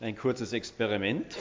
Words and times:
ein 0.00 0.16
kurzes 0.16 0.52
Experiment. 0.52 1.36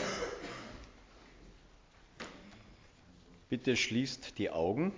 Bitte 3.49 3.75
schließt 3.75 4.37
die 4.37 4.49
Augen. 4.49 4.91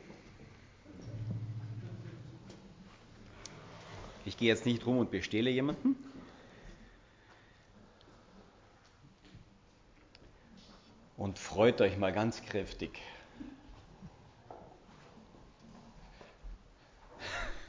Ich 4.26 4.37
gehe 4.37 4.47
jetzt 4.47 4.65
nicht 4.65 4.86
rum 4.86 4.97
und 5.00 5.12
bestehle 5.12 5.50
jemanden. 5.50 5.96
Und 11.18 11.37
freut 11.37 11.82
euch 11.82 11.97
mal 11.97 12.14
ganz 12.14 12.41
kräftig. 12.41 13.01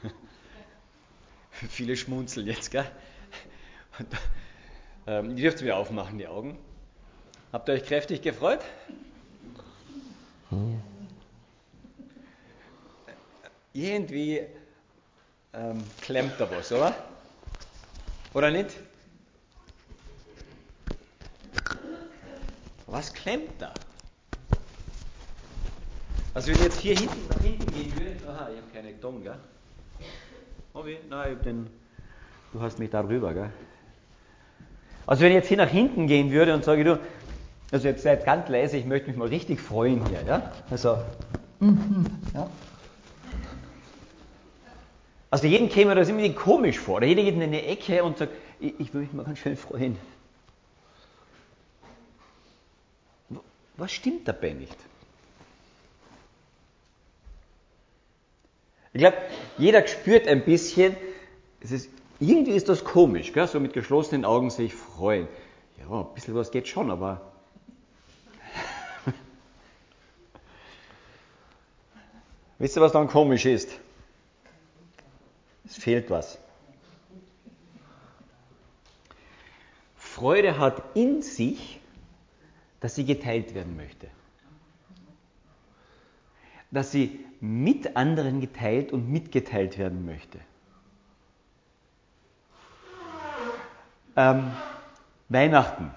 Viele 1.51 1.97
schmunzeln 1.97 2.47
jetzt, 2.47 2.71
gell? 2.71 2.89
Ähm, 5.11 5.31
ihr 5.31 5.43
dürft 5.43 5.61
wieder 5.61 5.75
aufmachen, 5.75 6.17
die 6.17 6.27
Augen. 6.27 6.57
Habt 7.51 7.67
ihr 7.67 7.73
euch 7.73 7.83
kräftig 7.83 8.21
gefreut? 8.21 8.61
Hm. 10.49 10.81
Irgendwie 13.73 14.41
ähm, 15.53 15.83
klemmt 15.99 16.33
da 16.37 16.49
was, 16.49 16.71
oder? 16.71 16.95
Oder 18.33 18.51
nicht? 18.51 18.69
Was 22.87 23.13
klemmt 23.13 23.51
da? 23.59 23.73
Also 26.33 26.47
wenn 26.47 26.55
ich 26.55 26.63
jetzt 26.63 26.79
hier 26.79 26.95
hinten 26.97 27.27
nach 27.27 27.41
hinten 27.41 27.73
gehen 27.73 27.93
würde, 27.97 28.29
aha, 28.29 28.49
ich 28.49 28.57
habe 28.57 28.71
keine 28.73 29.01
Ton, 29.01 29.23
gell? 29.23 29.37
Oh 30.73 30.85
wie? 30.85 30.97
Nein, 31.09 31.31
ich 31.31 31.37
hab 31.37 31.43
den, 31.43 31.69
du 32.53 32.61
hast 32.61 32.79
mich 32.79 32.89
da 32.89 33.03
drüber, 33.03 33.33
gell? 33.33 33.51
Also 35.05 35.23
wenn 35.23 35.29
ich 35.29 35.35
jetzt 35.35 35.47
hier 35.47 35.57
nach 35.57 35.69
hinten 35.69 36.07
gehen 36.07 36.31
würde 36.31 36.53
und 36.53 36.63
sage, 36.63 36.83
du, 36.83 36.99
also 37.71 37.87
jetzt 37.87 38.03
seid 38.03 38.25
ganz 38.25 38.49
leise, 38.49 38.77
ich 38.77 38.85
möchte 38.85 39.09
mich 39.09 39.17
mal 39.17 39.27
richtig 39.27 39.59
freuen 39.59 40.05
hier, 40.07 40.21
ja? 40.27 40.51
Also, 40.69 40.97
ja? 42.33 42.49
Also 45.29 45.47
jedem 45.47 45.69
käme 45.69 45.95
das 45.95 46.09
irgendwie 46.09 46.33
komisch 46.33 46.77
vor. 46.77 46.97
Oder 46.97 47.07
jeder 47.07 47.23
geht 47.23 47.35
in 47.35 47.41
eine 47.41 47.65
Ecke 47.65 48.03
und 48.03 48.17
sagt, 48.17 48.33
ich, 48.59 48.79
ich 48.79 48.93
will 48.93 49.01
mich 49.01 49.13
mal 49.13 49.23
ganz 49.23 49.39
schön 49.39 49.55
freuen. 49.55 49.97
Was 53.77 53.93
stimmt 53.93 54.27
dabei 54.27 54.51
nicht? 54.51 54.75
Ich 58.93 58.99
glaube, 58.99 59.17
jeder 59.57 59.87
spürt 59.87 60.27
ein 60.27 60.43
bisschen, 60.43 60.97
es 61.61 61.71
ist, 61.71 61.89
irgendwie 62.21 62.51
ist 62.51 62.69
das 62.69 62.85
komisch, 62.85 63.33
gell? 63.33 63.47
so 63.47 63.59
mit 63.59 63.73
geschlossenen 63.73 64.23
Augen 64.25 64.51
sich 64.51 64.75
freuen. 64.75 65.27
Ja, 65.79 66.01
ein 66.01 66.13
bisschen 66.13 66.35
was 66.35 66.51
geht 66.51 66.67
schon, 66.67 66.91
aber. 66.91 67.31
Wisst 72.59 72.77
ihr, 72.77 72.81
was 72.81 72.91
dann 72.91 73.07
komisch 73.07 73.45
ist? 73.47 73.71
Es 75.65 75.77
fehlt 75.77 76.11
was. 76.11 76.37
Freude 79.95 80.59
hat 80.59 80.83
in 80.95 81.23
sich, 81.23 81.79
dass 82.81 82.93
sie 82.93 83.05
geteilt 83.05 83.55
werden 83.55 83.75
möchte. 83.75 84.07
Dass 86.69 86.91
sie 86.91 87.25
mit 87.39 87.95
anderen 87.95 88.41
geteilt 88.41 88.91
und 88.91 89.09
mitgeteilt 89.09 89.79
werden 89.79 90.05
möchte. 90.05 90.39
Ähm, 94.15 94.51
Weihnachten. 95.29 95.91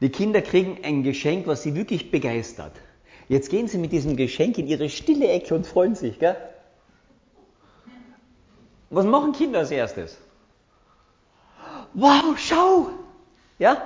Die 0.00 0.10
Kinder 0.10 0.42
kriegen 0.42 0.84
ein 0.84 1.02
Geschenk, 1.02 1.46
was 1.46 1.62
sie 1.62 1.74
wirklich 1.74 2.10
begeistert. 2.10 2.72
Jetzt 3.28 3.48
gehen 3.48 3.68
sie 3.68 3.78
mit 3.78 3.92
diesem 3.92 4.16
Geschenk 4.16 4.58
in 4.58 4.66
ihre 4.66 4.88
stille 4.90 5.28
Ecke 5.28 5.54
und 5.54 5.66
freuen 5.66 5.94
sich, 5.94 6.18
gell? 6.18 6.36
Was 8.90 9.06
machen 9.06 9.32
Kinder 9.32 9.60
als 9.60 9.70
erstes? 9.70 10.18
Wow, 11.94 12.36
schau! 12.36 12.90
Ja? 13.58 13.82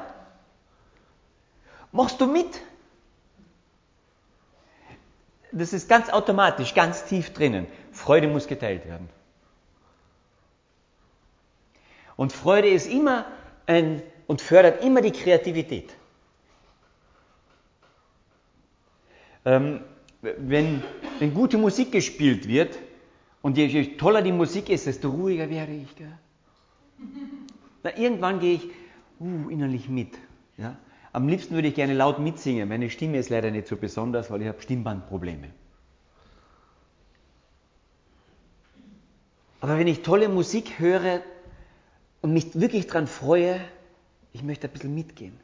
Machst 1.92 2.20
du 2.20 2.26
mit? 2.26 2.60
Das 5.52 5.72
ist 5.72 5.88
ganz 5.88 6.10
automatisch, 6.10 6.74
ganz 6.74 7.04
tief 7.04 7.32
drinnen. 7.32 7.66
Freude 7.92 8.28
muss 8.28 8.46
geteilt 8.46 8.86
werden. 8.86 9.08
Und 12.18 12.32
Freude 12.32 12.68
ist 12.68 12.90
immer 12.90 13.26
ein 13.66 14.02
und 14.26 14.42
fördert 14.42 14.82
immer 14.82 15.00
die 15.00 15.12
Kreativität. 15.12 15.94
Ähm, 19.44 19.80
wenn, 20.20 20.82
wenn 21.20 21.32
gute 21.32 21.58
Musik 21.58 21.92
gespielt 21.92 22.48
wird, 22.48 22.76
und 23.40 23.56
je 23.56 23.96
toller 23.96 24.20
die 24.20 24.32
Musik 24.32 24.68
ist, 24.68 24.88
desto 24.88 25.10
ruhiger 25.10 25.48
werde 25.48 25.72
ich. 25.72 25.94
Gell? 25.94 26.12
Na, 27.84 27.96
irgendwann 27.96 28.40
gehe 28.40 28.54
ich 28.54 28.68
uh, 29.20 29.48
innerlich 29.48 29.88
mit. 29.88 30.18
Ja? 30.56 30.76
Am 31.12 31.28
liebsten 31.28 31.54
würde 31.54 31.68
ich 31.68 31.76
gerne 31.76 31.94
laut 31.94 32.18
mitsingen. 32.18 32.68
Meine 32.68 32.90
Stimme 32.90 33.18
ist 33.18 33.30
leider 33.30 33.52
nicht 33.52 33.68
so 33.68 33.76
besonders, 33.76 34.28
weil 34.28 34.42
ich 34.42 34.48
habe 34.48 34.60
Stimmbandprobleme. 34.60 35.50
Aber 39.60 39.78
wenn 39.78 39.86
ich 39.86 40.02
tolle 40.02 40.28
Musik 40.28 40.80
höre 40.80 41.22
und 42.20 42.32
mich 42.32 42.58
wirklich 42.58 42.86
daran 42.86 43.06
freue, 43.06 43.60
ich 44.32 44.42
möchte 44.42 44.68
ein 44.68 44.72
bisschen 44.72 44.94
mitgehen. 44.94 45.38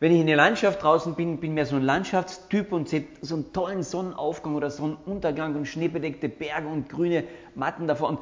Wenn 0.00 0.12
ich 0.12 0.20
in 0.20 0.28
der 0.28 0.36
Landschaft 0.36 0.82
draußen 0.82 1.14
bin, 1.16 1.38
bin 1.38 1.54
mehr 1.54 1.66
so 1.66 1.76
ein 1.76 1.82
Landschaftstyp 1.82 2.72
und 2.72 2.88
sehe 2.88 3.04
so 3.20 3.34
einen 3.34 3.52
tollen 3.52 3.82
Sonnenaufgang 3.82 4.54
oder 4.54 4.70
Sonnenuntergang 4.70 5.56
und 5.56 5.66
schneebedeckte 5.66 6.28
Berge 6.28 6.68
und 6.68 6.88
grüne 6.88 7.24
Matten 7.56 7.88
davor 7.88 8.10
und 8.10 8.18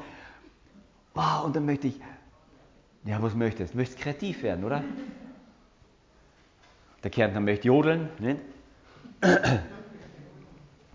wow, 1.13 1.45
und 1.45 1.55
dann 1.55 1.65
möchte 1.65 1.87
ich, 1.87 1.99
ja, 3.05 3.21
was 3.21 3.35
möchtest 3.35 3.73
du? 3.73 3.77
Möchtest 3.77 3.99
kreativ 3.99 4.43
werden, 4.43 4.65
oder? 4.65 4.83
Der 7.03 7.11
Kärntner 7.11 7.39
möchte 7.39 7.67
jodeln. 7.67 8.09
Ne? 8.19 8.37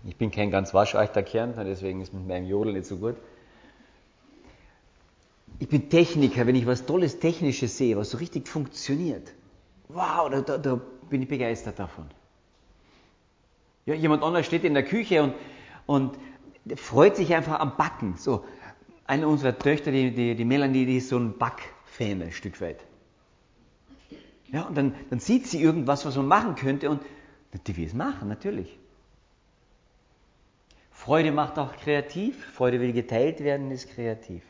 Ich 0.05 0.17
bin 0.17 0.31
kein 0.31 0.51
ganz 0.51 0.73
waschechter 0.73 1.23
Kärntner, 1.23 1.63
deswegen 1.63 2.01
ist 2.01 2.13
mit 2.13 2.27
meinem 2.27 2.45
Jodeln 2.45 2.75
nicht 2.75 2.87
so 2.87 2.97
gut. 2.97 3.15
Ich 5.63 5.69
bin 5.69 5.89
Techniker, 5.89 6.45
wenn 6.45 6.55
ich 6.55 6.65
was 6.65 6.85
Tolles 6.85 7.19
Technisches 7.19 7.77
sehe, 7.77 7.95
was 7.95 8.09
so 8.09 8.17
richtig 8.17 8.49
funktioniert, 8.49 9.33
wow, 9.87 10.29
da, 10.29 10.41
da, 10.41 10.57
da 10.57 10.81
bin 11.09 11.21
ich 11.21 11.29
begeistert 11.29 11.79
davon. 11.79 12.03
Ja, 13.85 13.93
jemand 13.93 14.23
anderes 14.23 14.45
steht 14.45 14.65
in 14.65 14.73
der 14.73 14.83
Küche 14.83 15.23
und, 15.23 15.33
und 15.85 16.17
freut 16.77 17.15
sich 17.15 17.33
einfach 17.33 17.61
am 17.61 17.77
Backen. 17.77 18.15
So, 18.17 18.43
eine 19.07 19.25
unserer 19.25 19.57
Töchter, 19.57 19.93
die, 19.93 20.11
die, 20.11 20.35
die 20.35 20.43
Melanie, 20.43 20.85
die 20.85 20.97
ist 20.97 21.07
so 21.07 21.17
ein 21.17 21.37
Backfan 21.37 22.21
ein 22.21 22.33
Stück 22.33 22.59
weit. 22.59 22.83
Ja, 24.51 24.63
und 24.63 24.77
dann, 24.77 24.93
dann 25.11 25.19
sieht 25.21 25.47
sie 25.47 25.61
irgendwas, 25.61 26.05
was 26.05 26.17
man 26.17 26.27
machen 26.27 26.55
könnte 26.55 26.89
und 26.89 26.99
die 27.67 27.77
will 27.77 27.85
es 27.85 27.93
machen, 27.93 28.27
natürlich. 28.27 28.77
Freude 30.91 31.31
macht 31.31 31.57
auch 31.57 31.73
kreativ. 31.77 32.47
Freude 32.47 32.81
will 32.81 32.91
geteilt 32.91 33.39
werden, 33.39 33.71
ist 33.71 33.89
kreativ. 33.89 34.43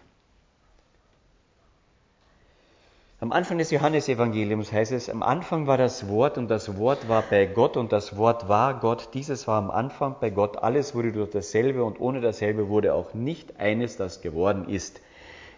Am 3.24 3.32
Anfang 3.32 3.58
des 3.58 3.72
Johannesevangeliums 3.72 4.74
heißt 4.74 4.92
es, 4.92 5.10
am 5.10 5.24
Anfang 5.24 5.66
war 5.66 5.78
das 5.78 6.10
Wort 6.10 6.38
und 6.38 6.50
das 6.50 6.78
Wort 6.78 7.08
war 7.08 7.22
bei 7.22 7.46
Gott 7.46 7.78
und 7.78 7.94
das 7.94 8.18
Wort 8.18 8.50
war 8.50 8.82
Gott. 8.82 9.12
Dieses 9.14 9.48
war 9.48 9.60
am 9.60 9.72
Anfang 9.72 10.18
bei 10.20 10.30
Gott. 10.30 10.58
Alles 10.62 10.94
wurde 10.94 11.14
durch 11.14 11.30
dasselbe 11.30 11.86
und 11.86 12.02
ohne 12.02 12.20
dasselbe 12.20 12.68
wurde 12.68 12.94
auch 12.94 13.14
nicht 13.14 13.62
eines, 13.62 13.96
das 13.96 14.20
geworden 14.20 14.68
ist. 14.68 15.00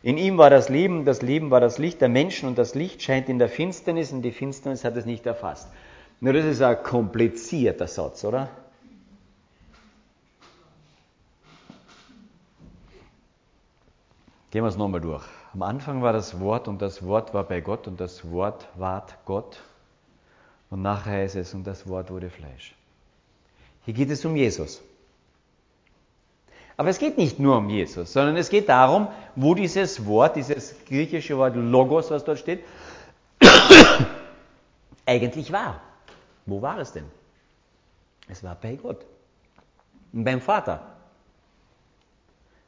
In 0.03 0.19
ihm 0.19 0.37
war 0.37 0.51
das 0.51 0.69
Leben, 0.69 1.05
das 1.05 1.23
Leben 1.23 1.49
war 1.49 1.59
das 1.59 1.79
Licht 1.79 2.01
der 2.01 2.09
Menschen 2.09 2.47
und 2.47 2.59
das 2.59 2.75
Licht 2.75 3.01
scheint 3.01 3.29
in 3.29 3.39
der 3.39 3.49
Finsternis 3.49 4.11
und 4.11 4.21
die 4.21 4.31
Finsternis 4.31 4.83
hat 4.83 4.95
es 4.95 5.07
nicht 5.07 5.25
erfasst. 5.25 5.67
Nur 6.19 6.33
das 6.33 6.45
ist 6.45 6.61
ein 6.61 6.83
komplizierter 6.83 7.87
Satz, 7.87 8.23
oder? 8.23 8.47
Gehen 14.51 14.63
wir 14.63 14.67
es 14.67 14.77
nochmal 14.77 15.01
durch. 15.01 15.25
Am 15.55 15.61
Anfang 15.61 16.01
war 16.01 16.11
das 16.11 16.41
Wort 16.41 16.67
und 16.67 16.81
das 16.81 17.01
Wort 17.05 17.33
war 17.33 17.45
bei 17.45 17.61
Gott 17.61 17.87
und 17.87 17.97
das 18.01 18.29
Wort 18.29 18.67
ward 18.75 19.15
Gott. 19.23 19.61
Und 20.69 20.81
nachher 20.81 21.13
heißt 21.13 21.37
es, 21.37 21.53
und 21.53 21.65
das 21.65 21.87
Wort 21.87 22.11
wurde 22.11 22.29
Fleisch. 22.29 22.75
Hier 23.85 23.93
geht 23.93 24.09
es 24.09 24.25
um 24.25 24.35
Jesus. 24.35 24.81
Aber 26.75 26.89
es 26.89 26.99
geht 26.99 27.17
nicht 27.17 27.39
nur 27.39 27.55
um 27.55 27.69
Jesus, 27.69 28.11
sondern 28.11 28.35
es 28.35 28.49
geht 28.49 28.67
darum, 28.67 29.07
wo 29.37 29.55
dieses 29.55 30.05
Wort, 30.05 30.35
dieses 30.35 30.75
griechische 30.85 31.37
Wort 31.37 31.55
Logos, 31.55 32.11
was 32.11 32.25
dort 32.25 32.39
steht, 32.39 32.61
eigentlich 35.05 35.53
war. 35.53 35.79
Wo 36.45 36.61
war 36.61 36.79
es 36.79 36.91
denn? 36.91 37.05
Es 38.27 38.43
war 38.43 38.55
bei 38.55 38.75
Gott. 38.75 39.05
Und 40.11 40.25
beim 40.25 40.41
Vater. 40.41 40.81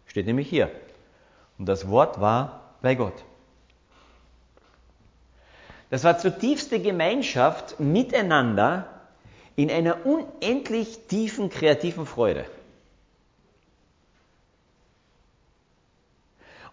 Steht 0.06 0.26
nämlich 0.26 0.48
hier. 0.48 0.72
Und 1.58 1.66
das 1.66 1.90
Wort 1.90 2.22
war 2.22 2.57
bei 2.82 2.96
Gott. 2.96 3.24
Das 5.90 6.04
war 6.04 6.18
zutiefste 6.18 6.80
Gemeinschaft 6.82 7.80
miteinander 7.80 8.88
in 9.56 9.72
einer 9.72 10.06
unendlich 10.06 11.08
tiefen 11.08 11.50
kreativen 11.50 12.06
Freude. 12.06 12.46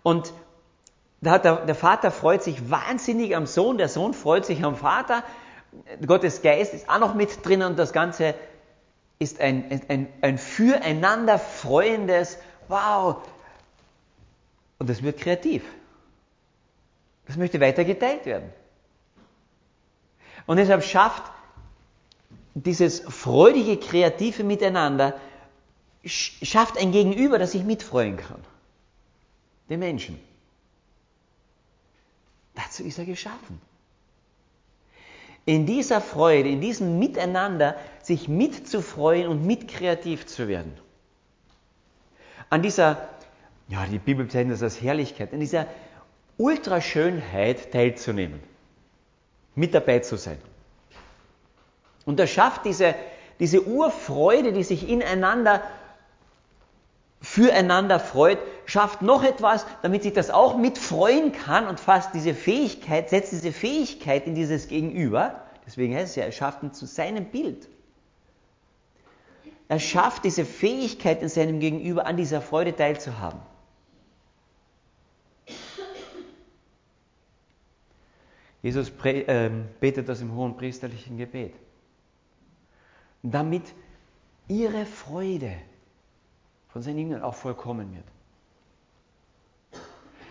Und 0.03 0.33
der, 1.21 1.39
der, 1.39 1.75
Vater 1.75 2.11
freut 2.11 2.43
sich 2.43 2.71
wahnsinnig 2.71 3.35
am 3.35 3.47
Sohn, 3.47 3.79
der 3.79 3.89
Sohn 3.89 4.13
freut 4.13 4.45
sich 4.45 4.63
am 4.63 4.77
Vater, 4.77 5.25
Gottes 6.07 6.43
Geist 6.43 6.75
ist 6.75 6.89
auch 6.89 6.99
noch 6.99 7.15
mit 7.15 7.45
drin 7.45 7.63
und 7.63 7.79
das 7.79 7.93
Ganze 7.93 8.35
ist 9.19 9.41
ein, 9.41 9.81
ein, 9.89 10.09
ein 10.21 10.39
füreinander 10.39 11.39
freuendes, 11.39 12.39
wow. 12.69 13.17
Und 14.79 14.91
das 14.91 15.03
wird 15.03 15.19
kreativ. 15.19 15.65
Das 17.27 17.37
möchte 17.37 17.61
weiter 17.61 17.85
geteilt 17.85 18.27
werden. 18.27 18.51
Und 20.47 20.59
deshalb 20.59 20.85
schafft 20.85 21.23
dieses 22.55 23.01
freudige, 23.01 23.79
kreative 23.79 24.45
Miteinander, 24.45 25.19
schafft 26.05 26.79
ein 26.79 26.93
Gegenüber, 26.93 27.39
das 27.39 27.53
sich 27.53 27.65
mitfreuen 27.65 28.17
kann. 28.17 28.45
Den 29.69 29.81
Menschen. 29.81 30.21
Dazu 32.55 32.85
ist 32.85 32.99
er 32.99 33.07
geschaffen. 33.07 33.61
In 35.47 35.67
dieser 35.67 36.01
Freude, 36.01 36.49
in 36.49 36.61
diesem 36.61 36.99
Miteinander, 36.99 37.77
sich 38.03 38.29
mitzufreuen 38.29 39.29
und 39.29 39.45
mit 39.45 39.69
kreativ 39.69 40.27
zu 40.27 40.49
werden. 40.49 40.73
An 42.51 42.63
dieser, 42.63 43.09
ja, 43.69 43.85
die 43.87 43.99
Bibel 43.99 44.25
bezeichnet 44.25 44.55
das 44.55 44.63
als 44.63 44.81
Herrlichkeit, 44.81 45.33
an 45.33 45.41
dieser 45.41 45.67
Ultraschönheit 46.37 47.73
teilzunehmen, 47.73 48.41
mit 49.55 49.75
dabei 49.75 50.01
zu 50.01 50.17
sein. 50.17 50.39
Und 52.05 52.21
er 52.21 52.27
schafft 52.27 52.65
diese, 52.65 52.95
diese 53.41 53.67
Urfreude, 53.67 54.53
die 54.53 54.65
sich 54.65 54.89
ineinander, 54.89 55.63
füreinander 57.21 58.01
freut, 58.01 58.39
schafft 58.67 59.01
noch 59.01 59.23
etwas, 59.23 59.67
damit 59.83 60.03
sich 60.03 60.13
das 60.13 60.31
auch 60.31 60.57
mitfreuen 60.57 61.33
kann 61.33 61.67
und 61.67 61.81
fasst 61.81 62.11
diese 62.15 62.35
Fähigkeit, 62.35 63.09
setzt 63.11 63.33
diese 63.33 63.53
Fähigkeit 63.53 64.27
in 64.27 64.35
dieses 64.35 64.69
Gegenüber. 64.69 65.43
Deswegen 65.67 65.95
heißt 65.95 66.11
es 66.11 66.17
ja, 66.17 66.25
er 66.25 66.33
schafft 66.33 66.63
ihn 66.63 66.73
zu 66.73 66.87
seinem 66.87 67.27
Bild. 67.27 67.69
Er 69.69 69.81
schafft 69.81 70.25
diese 70.25 70.45
Fähigkeit 70.45 71.23
in 71.23 71.29
seinem 71.29 71.59
Gegenüber, 71.59 72.07
an 72.07 72.19
dieser 72.19 72.43
Freude 72.43 72.77
teilzuhaben. 72.77 73.41
Jesus 78.65 78.91
ähm, 79.05 79.67
betet 79.79 80.09
das 80.09 80.23
im 80.23 80.35
hohen 80.35 80.57
priesterlichen 80.57 81.19
Gebet. 81.19 81.53
Damit 83.23 83.75
ihre 84.49 84.87
Freude 84.87 85.53
von 86.69 86.81
seinen 86.81 86.99
Jüngern 86.99 87.21
auch 87.21 87.35
vollkommen 87.35 87.95
wird. 87.95 88.07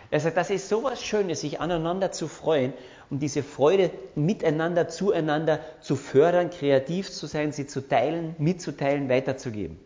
Er 0.10 0.20
sagt, 0.20 0.36
das 0.36 0.50
ist 0.50 0.68
so 0.68 0.84
was 0.84 1.04
Schönes, 1.04 1.42
sich 1.42 1.62
aneinander 1.62 2.12
zu 2.12 2.28
freuen 2.28 2.74
und 3.12 3.20
diese 3.20 3.44
Freude 3.44 3.92
miteinander, 4.16 4.88
zueinander 4.88 5.60
zu 5.80 5.96
fördern, 5.96 6.50
kreativ 6.50 7.12
zu 7.12 7.28
sein, 7.28 7.52
sie 7.52 7.68
zu 7.68 7.88
teilen, 7.88 8.36
mitzuteilen, 8.40 9.10
weiterzugeben. 9.10 9.78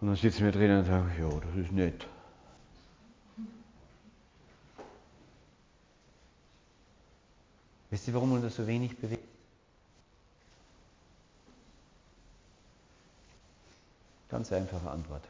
Und 0.00 0.08
dann 0.08 0.16
sitzen 0.16 0.46
wir 0.46 0.52
drinnen 0.52 0.78
und 0.78 0.86
sagen, 0.86 1.12
ja, 1.20 1.28
das 1.28 1.62
ist 1.62 1.72
nett. 1.72 2.06
Wisst 7.90 8.06
ihr, 8.06 8.14
warum 8.14 8.32
uns 8.32 8.42
das 8.42 8.56
so 8.56 8.66
wenig 8.66 8.96
bewegt? 8.96 9.26
Ganz 14.28 14.52
einfache 14.52 14.88
Antwort. 14.88 15.24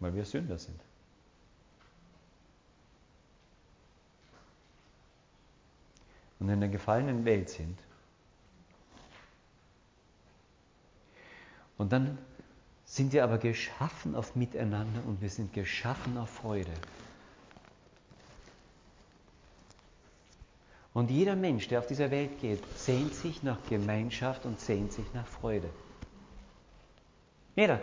Weil 0.00 0.14
wir 0.14 0.24
Sünder 0.24 0.58
sind. 0.58 0.80
Und 6.40 6.48
in 6.48 6.58
der 6.58 6.68
gefallenen 6.68 7.24
Welt 7.24 7.48
sind. 7.48 7.78
Und 11.78 11.92
dann 11.92 12.18
sind 12.84 13.12
wir 13.12 13.22
aber 13.22 13.38
geschaffen 13.38 14.16
auf 14.16 14.34
Miteinander 14.34 15.04
und 15.06 15.20
wir 15.20 15.30
sind 15.30 15.52
geschaffen 15.52 16.18
auf 16.18 16.30
Freude. 16.30 16.72
Und 20.94 21.10
jeder 21.10 21.36
Mensch, 21.36 21.68
der 21.68 21.78
auf 21.78 21.86
dieser 21.86 22.10
Welt 22.10 22.38
geht, 22.40 22.60
sehnt 22.76 23.14
sich 23.14 23.42
nach 23.42 23.58
Gemeinschaft 23.68 24.44
und 24.44 24.60
sehnt 24.60 24.92
sich 24.92 25.06
nach 25.14 25.26
Freude. 25.26 25.68
Jeder. 27.56 27.80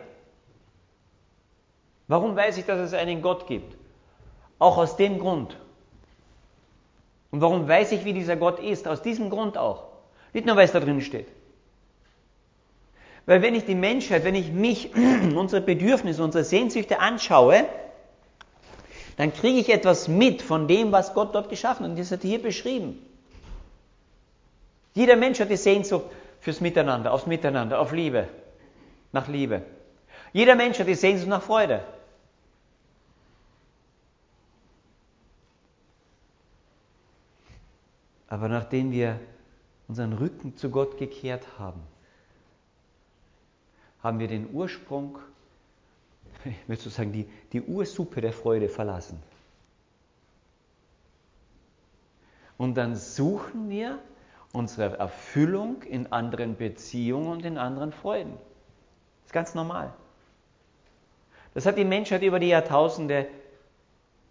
Warum 2.08 2.36
weiß 2.36 2.58
ich, 2.58 2.66
dass 2.66 2.80
es 2.80 2.94
einen 2.94 3.22
Gott 3.22 3.48
gibt? 3.48 3.76
Auch 4.60 4.78
aus 4.78 4.96
dem 4.96 5.20
Grund. 5.20 5.58
Und 7.32 7.42
warum 7.42 7.68
weiß 7.68 7.92
ich, 7.92 8.06
wie 8.06 8.14
dieser 8.14 8.36
Gott 8.36 8.60
ist? 8.60 8.88
Aus 8.88 9.02
diesem 9.02 9.30
Grund 9.30 9.58
auch. 9.58 9.86
Nicht 10.34 10.46
nur, 10.46 10.56
weil 10.56 10.66
es 10.66 10.72
da 10.72 10.80
drin 10.80 11.02
steht. 11.02 11.28
Weil 13.26 13.42
wenn 13.44 13.54
ich 13.54 13.66
die 13.66 13.76
Menschheit, 13.76 14.24
wenn 14.24 14.36
ich 14.36 14.52
mich, 14.52 14.92
unsere 15.36 15.62
Bedürfnisse, 15.62 16.24
unsere 16.24 16.44
Sehnsüchte 16.44 17.00
anschaue, 17.00 17.66
dann 19.20 19.34
kriege 19.34 19.60
ich 19.60 19.68
etwas 19.68 20.08
mit 20.08 20.42
von 20.42 20.70
dem, 20.70 20.94
was 20.94 21.14
Gott 21.14 21.36
dort 21.36 21.50
geschaffen 21.50 21.84
hat. 21.84 21.90
Und 21.90 22.00
das 22.00 22.10
hat 22.10 22.24
er 22.24 22.30
hier 22.30 22.42
beschrieben. 22.42 23.06
Jeder 24.94 25.18
Mensch 25.18 25.42
hat 25.42 25.50
die 25.50 25.58
Sehnsucht 25.58 26.06
fürs 26.40 26.62
Miteinander, 26.62 27.12
aufs 27.12 27.26
Miteinander, 27.26 27.82
auf 27.82 27.92
Liebe, 27.92 28.30
nach 29.12 29.28
Liebe. 29.28 29.64
Jeder 30.32 30.56
Mensch 30.56 30.80
hat 30.80 30.88
die 30.88 30.96
Sehnsucht 30.96 31.28
nach 31.28 31.42
Freude. 31.42 31.84
Aber 38.30 38.48
nachdem 38.48 38.94
wir 38.94 39.20
unseren 39.90 40.14
Rücken 40.14 40.56
zu 40.56 40.70
Gott 40.70 40.98
gekehrt 40.98 41.46
haben, 41.60 41.82
haben 44.02 44.20
wir 44.20 44.30
den 44.30 44.54
Ursprung 44.54 45.20
ich 46.46 46.68
möchte 46.68 46.86
sozusagen 46.86 47.12
die, 47.12 47.28
die 47.52 47.62
Ursuppe 47.62 48.22
der 48.22 48.34
Freude 48.34 48.70
verlassen. 48.70 49.22
Und 52.58 52.76
dann 52.76 52.96
suchen 52.96 53.70
wir 53.70 54.00
unsere 54.52 54.98
Erfüllung 54.98 55.84
in 55.84 56.12
anderen 56.12 56.58
Beziehungen 56.58 57.28
und 57.28 57.46
in 57.46 57.58
anderen 57.58 57.92
Freuden. 57.92 58.34
Das 58.34 59.28
ist 59.28 59.34
ganz 59.34 59.56
normal. 59.56 59.94
Das 61.54 61.66
hat 61.66 61.78
die 61.78 61.86
Menschheit 61.86 62.22
über 62.22 62.40
die 62.40 62.50
Jahrtausende 62.50 63.28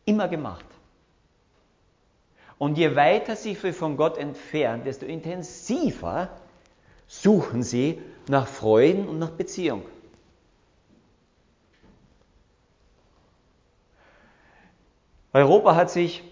immer 0.04 0.28
gemacht. 0.28 0.64
Und 2.58 2.76
je 2.76 2.96
weiter 2.96 3.36
sie 3.36 3.54
von 3.54 3.96
Gott 3.96 4.18
entfernen, 4.18 4.84
desto 4.84 5.06
intensiver 5.06 6.28
suchen 7.06 7.62
sie 7.62 8.00
nach 8.28 8.46
Freuden 8.46 9.08
und 9.08 9.18
nach 9.18 9.30
Beziehung. 9.30 9.82
Europa 15.38 15.76
hat 15.76 15.88
sich 15.88 16.24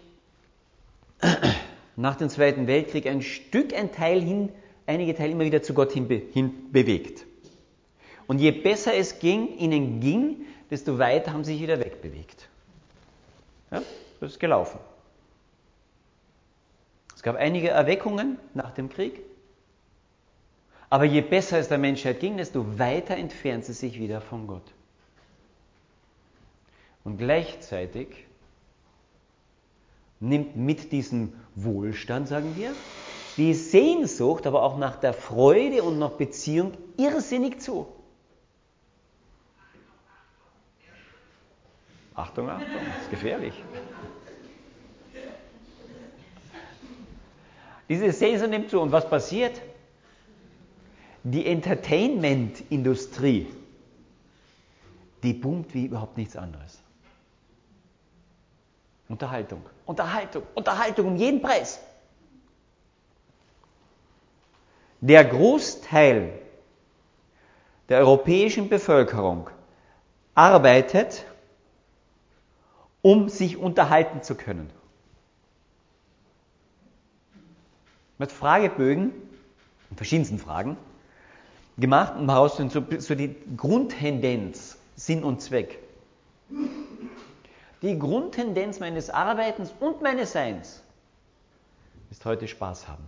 nach 1.96 2.16
dem 2.16 2.28
Zweiten 2.28 2.66
Weltkrieg 2.66 3.06
ein 3.06 3.22
Stück, 3.22 3.72
ein 3.72 3.92
Teil 3.92 4.20
hin, 4.20 4.52
einige 4.84 5.14
Teile 5.14 5.30
immer 5.30 5.44
wieder 5.44 5.62
zu 5.62 5.75
Gott 5.75 5.92
hin, 5.92 6.08
hin 6.32 6.72
bewegt. 6.72 7.25
Und 8.26 8.40
je 8.40 8.50
besser 8.50 8.94
es 8.94 9.20
ging, 9.20 9.56
ihnen 9.58 10.00
ging, 10.00 10.46
desto 10.72 10.98
weiter 10.98 11.32
haben 11.32 11.44
sie 11.44 11.52
sich 11.52 11.62
wieder 11.62 11.78
wegbewegt. 11.78 12.48
Ja, 13.70 13.82
das 14.18 14.32
ist 14.32 14.40
gelaufen. 14.40 14.80
Es 17.14 17.22
gab 17.22 17.36
einige 17.36 17.68
Erweckungen 17.68 18.40
nach 18.54 18.72
dem 18.72 18.88
Krieg, 18.88 19.20
aber 20.90 21.04
je 21.04 21.20
besser 21.20 21.60
es 21.60 21.68
der 21.68 21.78
Menschheit 21.78 22.18
ging, 22.18 22.36
desto 22.38 22.76
weiter 22.76 23.16
entfernt 23.16 23.64
sie 23.66 23.72
sich 23.72 24.00
wieder 24.00 24.20
von 24.20 24.48
Gott. 24.48 24.72
Und 27.04 27.18
gleichzeitig 27.18 28.25
nimmt 30.20 30.56
mit 30.56 30.92
diesem 30.92 31.32
Wohlstand, 31.54 32.28
sagen 32.28 32.56
wir, 32.56 32.73
die 33.37 33.54
Sehnsucht, 33.54 34.46
aber 34.46 34.62
auch 34.62 34.78
nach 34.78 34.96
der 34.96 35.12
Freude 35.12 35.82
und 35.82 35.99
nach 35.99 36.12
Beziehung 36.12 36.73
irrsinnig 36.96 37.61
zu. 37.61 37.87
Achtung, 42.14 42.49
Achtung, 42.49 42.68
das 42.94 43.02
ist 43.02 43.11
gefährlich. 43.11 43.52
Diese 47.88 48.12
Sehnsucht 48.12 48.50
nimmt 48.50 48.70
zu. 48.70 48.80
Und 48.80 48.90
was 48.90 49.08
passiert? 49.08 49.62
Die 51.23 51.46
Entertainment-Industrie, 51.46 53.46
die 55.23 55.35
boomt 55.35 55.73
wie 55.75 55.87
überhaupt 55.87 56.16
nichts 56.16 56.37
anderes. 56.37 56.82
Unterhaltung, 59.08 59.62
Unterhaltung, 59.84 60.42
Unterhaltung 60.54 61.06
um 61.06 61.16
jeden 61.16 61.40
Preis. 61.40 61.80
Der 65.00 65.25
Großteil 65.25 66.40
der 67.88 67.98
europäischen 67.98 68.68
Bevölkerung 68.68 69.48
arbeitet, 70.34 71.25
um 73.02 73.28
sich 73.28 73.56
unterhalten 73.56 74.22
zu 74.22 74.34
können. 74.34 74.70
Mit 78.18 78.32
Fragebögen, 78.32 79.12
verschiedensten 79.94 80.38
Fragen, 80.38 80.76
gemacht, 81.78 82.14
um 82.18 82.28
herauszufinden, 82.28 82.88
so, 82.90 83.00
so 83.00 83.14
die 83.14 83.36
Grundtendenz, 83.56 84.78
Sinn 84.96 85.22
und 85.22 85.40
Zweck. 85.40 85.78
Die 87.87 87.97
Grundtendenz 87.97 88.81
meines 88.81 89.11
Arbeitens 89.11 89.73
und 89.78 90.02
meines 90.02 90.33
Seins 90.33 90.83
ist 92.11 92.25
heute 92.25 92.49
Spaß 92.49 92.88
haben. 92.88 93.07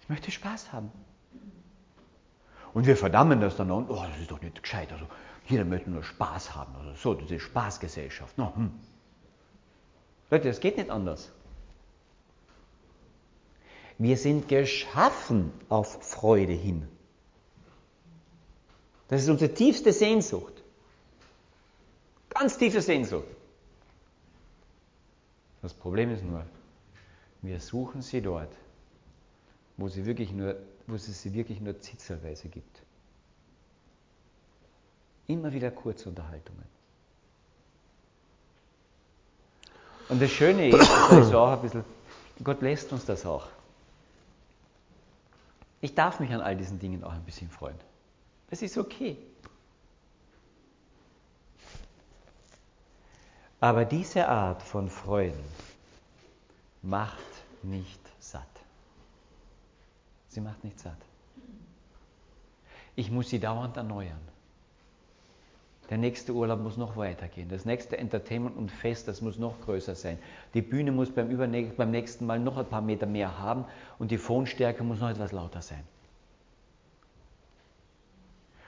Ich 0.00 0.08
möchte 0.08 0.30
Spaß 0.30 0.72
haben. 0.72 0.90
Und 2.72 2.86
wir 2.86 2.96
verdammen 2.96 3.38
das 3.42 3.58
dann 3.58 3.70
und, 3.70 3.90
oh, 3.90 4.02
das 4.02 4.18
ist 4.18 4.30
doch 4.30 4.40
nicht 4.40 4.62
gescheit. 4.62 4.90
Also, 4.92 5.04
jeder 5.46 5.66
möchte 5.66 5.90
nur 5.90 6.02
Spaß 6.02 6.54
haben. 6.54 6.74
Also 6.74 6.94
so, 6.94 7.12
diese 7.12 7.38
Spaßgesellschaft. 7.38 8.38
No, 8.38 8.56
hm. 8.56 8.70
Leute, 10.30 10.48
das 10.48 10.60
geht 10.60 10.78
nicht 10.78 10.88
anders. 10.88 11.32
Wir 13.98 14.16
sind 14.16 14.48
geschaffen 14.48 15.52
auf 15.68 16.02
Freude 16.02 16.54
hin. 16.54 16.88
Das 19.08 19.22
ist 19.22 19.28
unsere 19.28 19.52
tiefste 19.52 19.92
Sehnsucht. 19.92 20.63
Ganz 22.34 22.58
tiefe 22.58 22.82
Sehnsucht. 22.82 23.28
Das 25.62 25.72
Problem 25.72 26.10
ist 26.12 26.22
nur, 26.22 26.44
wir 27.40 27.60
suchen 27.60 28.02
sie 28.02 28.20
dort, 28.20 28.52
wo, 29.76 29.88
sie 29.88 30.04
wirklich 30.04 30.32
nur, 30.32 30.56
wo 30.86 30.96
es 30.96 31.06
sie 31.22 31.32
wirklich 31.32 31.60
nur 31.60 31.80
zitzelweise 31.80 32.48
gibt. 32.48 32.82
Immer 35.26 35.52
wieder 35.52 35.70
Kurzunterhaltungen. 35.70 36.64
Und 40.08 40.20
das 40.20 40.30
Schöne 40.30 40.68
ist, 40.68 40.78
das 40.78 41.28
ist 41.28 41.34
auch 41.34 41.52
ein 41.52 41.62
bisschen, 41.62 41.84
Gott 42.42 42.60
lässt 42.60 42.92
uns 42.92 43.06
das 43.06 43.24
auch. 43.24 43.46
Ich 45.80 45.94
darf 45.94 46.20
mich 46.20 46.30
an 46.32 46.40
all 46.40 46.56
diesen 46.56 46.78
Dingen 46.78 47.04
auch 47.04 47.12
ein 47.12 47.24
bisschen 47.24 47.48
freuen. 47.48 47.78
Das 48.50 48.60
ist 48.60 48.76
okay. 48.76 49.16
Aber 53.64 53.86
diese 53.86 54.28
Art 54.28 54.62
von 54.62 54.90
Freuden 54.90 55.42
macht 56.82 57.16
nicht 57.62 57.98
satt. 58.20 58.42
Sie 60.28 60.42
macht 60.42 60.62
nicht 60.64 60.78
satt. 60.78 60.98
Ich 62.94 63.10
muss 63.10 63.30
sie 63.30 63.40
dauernd 63.40 63.78
erneuern. 63.78 64.20
Der 65.88 65.96
nächste 65.96 66.34
Urlaub 66.34 66.60
muss 66.60 66.76
noch 66.76 66.98
weitergehen. 66.98 67.48
Das 67.48 67.64
nächste 67.64 67.96
Entertainment 67.96 68.54
und 68.54 68.70
Fest, 68.70 69.08
das 69.08 69.22
muss 69.22 69.38
noch 69.38 69.58
größer 69.62 69.94
sein. 69.94 70.18
Die 70.52 70.60
Bühne 70.60 70.92
muss 70.92 71.10
beim, 71.10 71.34
beim 71.74 71.90
nächsten 71.90 72.26
Mal 72.26 72.40
noch 72.40 72.58
ein 72.58 72.66
paar 72.66 72.82
Meter 72.82 73.06
mehr 73.06 73.38
haben 73.38 73.64
und 73.98 74.10
die 74.10 74.18
Phonstärke 74.18 74.84
muss 74.84 75.00
noch 75.00 75.08
etwas 75.08 75.32
lauter 75.32 75.62
sein. 75.62 75.84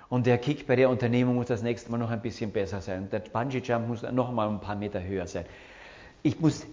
Und 0.09 0.27
der 0.27 0.39
Kick 0.39 0.67
bei 0.67 0.77
der 0.77 0.89
Unternehmung 0.89 1.35
muss 1.35 1.47
das 1.47 1.63
nächste 1.63 1.91
Mal 1.91 1.99
noch 1.99 2.11
ein 2.11 2.23
bisschen 2.23 2.53
besser 2.53 2.81
sein. 2.81 3.11
Der 3.11 3.19
Bungee 3.21 3.59
Jump 3.59 3.89
muss 3.89 4.03
noch 4.03 4.31
mal 4.31 4.49
ein 4.49 4.61
paar 4.61 4.77
Meter 4.77 5.03
höher 5.03 5.27
sein. 5.27 5.45
Ich 6.23 6.39
muss, 6.39 6.65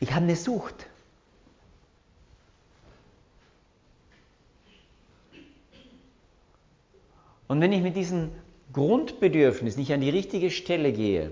ich 0.00 0.12
habe 0.12 0.24
eine 0.24 0.36
Sucht. 0.36 0.86
Und 7.48 7.60
wenn 7.60 7.72
ich 7.72 7.82
mit 7.82 7.94
diesen 7.94 8.32
Grundbedürfnis 8.72 9.76
nicht 9.76 9.92
an 9.92 10.00
die 10.00 10.10
richtige 10.10 10.50
Stelle 10.50 10.92
gehe, 10.92 11.30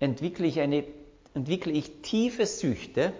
entwickle 0.00 0.46
ich, 0.46 0.60
eine, 0.60 0.84
entwickle 1.32 1.72
ich 1.72 2.02
tiefe 2.02 2.44
Süchte, 2.44 3.12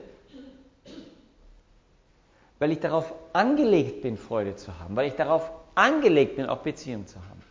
weil 2.58 2.72
ich 2.72 2.80
darauf 2.80 3.12
angelegt 3.32 4.02
bin, 4.02 4.16
Freude 4.16 4.56
zu 4.56 4.78
haben, 4.78 4.96
weil 4.96 5.08
ich 5.08 5.14
darauf 5.14 5.50
angelegt 5.74 6.38
auch 6.48 6.58
Beziehung 6.58 7.06
zu 7.06 7.16
haben. 7.16 7.42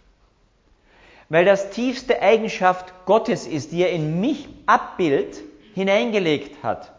Weil 1.29 1.45
das 1.45 1.71
tiefste 1.71 2.21
Eigenschaft 2.21 2.93
Gottes 3.05 3.47
ist, 3.47 3.71
die 3.71 3.81
er 3.81 3.91
in 3.91 4.19
mich 4.19 4.47
Abbild 4.65 5.41
hineingelegt 5.73 6.63
hat. 6.63 6.91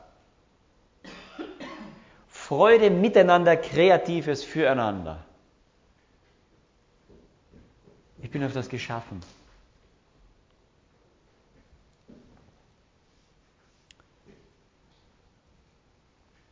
Freude 2.28 2.90
miteinander, 2.90 3.56
Kreatives 3.56 4.44
füreinander. 4.44 5.24
Ich 8.22 8.30
bin 8.30 8.42
auf 8.44 8.52
das 8.52 8.68
geschaffen. 8.68 9.20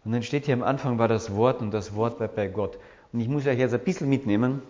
Und 0.05 0.13
dann 0.13 0.23
steht 0.23 0.47
hier 0.47 0.55
am 0.55 0.63
Anfang 0.63 0.99
war 0.99 1.09
das 1.09 1.35
Wort 1.35 1.61
und 1.61 1.71
das 1.71 1.95
Wort 1.95 2.19
war 2.19 2.29
bei 2.29 2.49
Gott. 2.49 2.79
Und 3.13 3.21
ich 3.21 3.29
muss 3.29 3.47
euch 3.47 3.59
jetzt 3.59 3.75
ein 3.75 3.81
bisschen 3.81 4.09
mitnehmen 4.09 4.63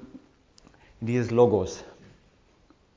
in 1.00 1.06
dieses 1.06 1.30
Logos. 1.30 1.84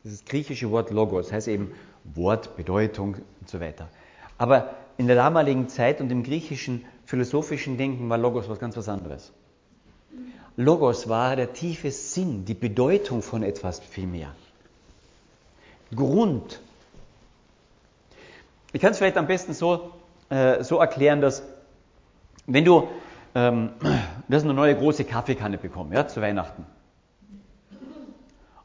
Dieses 0.04 0.26
griechische 0.26 0.70
Wort 0.72 0.92
Logos 0.92 1.32
heißt 1.32 1.48
eben 1.48 1.72
Wort, 2.04 2.56
Bedeutung 2.56 3.16
und 3.40 3.50
so 3.50 3.60
weiter. 3.60 3.90
Aber 4.38 4.76
in 4.98 5.08
der 5.08 5.16
damaligen 5.16 5.68
Zeit 5.70 6.02
und 6.02 6.12
im 6.12 6.24
griechischen 6.24 6.86
philosophischen 7.06 7.78
Denken 7.78 8.10
war 8.10 8.18
Logos 8.18 8.50
was 8.50 8.60
ganz 8.60 8.78
was 8.78 8.90
anderes. 8.90 9.32
Logos 10.58 11.10
war 11.10 11.36
der 11.36 11.54
tiefe 11.54 11.92
Sinn, 11.92 12.46
die 12.46 12.54
Bedeutung 12.54 13.22
von 13.22 13.44
etwas 13.44 13.80
vielmehr. 13.80 14.34
Grund. 15.94 16.62
Ich 18.72 18.82
kann 18.82 18.92
es 18.92 18.98
vielleicht 18.98 19.18
am 19.18 19.28
besten 19.28 19.54
so, 19.54 19.92
äh, 20.30 20.64
so 20.64 20.78
erklären, 20.78 21.22
dass 21.22 21.44
wenn 22.48 22.64
du, 22.64 22.88
ähm, 23.34 23.72
du 24.28 24.36
hast 24.36 24.44
eine 24.44 24.54
neue 24.54 24.76
große 24.76 25.06
Kaffeekanne 25.06 25.58
bekommen, 25.58 25.94
ja, 25.94 26.08
zu 26.08 26.22
Weihnachten. 26.22 26.66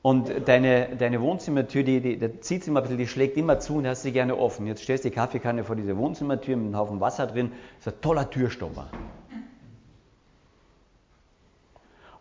Und 0.03 0.49
deine, 0.49 0.97
deine 0.97 1.21
Wohnzimmertür, 1.21 1.83
die, 1.83 2.01
die, 2.01 2.19
die 2.19 2.41
zieht 2.41 2.67
immer 2.67 2.81
ein 2.81 2.85
bisschen, 2.85 2.99
die 2.99 3.07
schlägt 3.07 3.37
immer 3.37 3.59
zu 3.61 3.77
und 3.77 3.87
hast 3.87 4.03
sie 4.03 4.13
gerne 4.13 4.37
offen. 4.39 4.67
Jetzt 4.67 4.83
stellst 4.83 5.05
du 5.05 5.11
die 5.11 5.15
Kaffeekanne 5.15 5.63
vor 5.63 5.77
diese 5.77 5.97
Wohnzimmertür 5.97 6.57
mit 6.57 6.67
einem 6.67 6.77
Haufen 6.77 7.01
Wasser 7.01 7.27
drin. 7.27 7.53
Ist 7.79 7.89
ein 7.89 8.01
toller 8.01 8.31
Türstopper. 8.31 8.89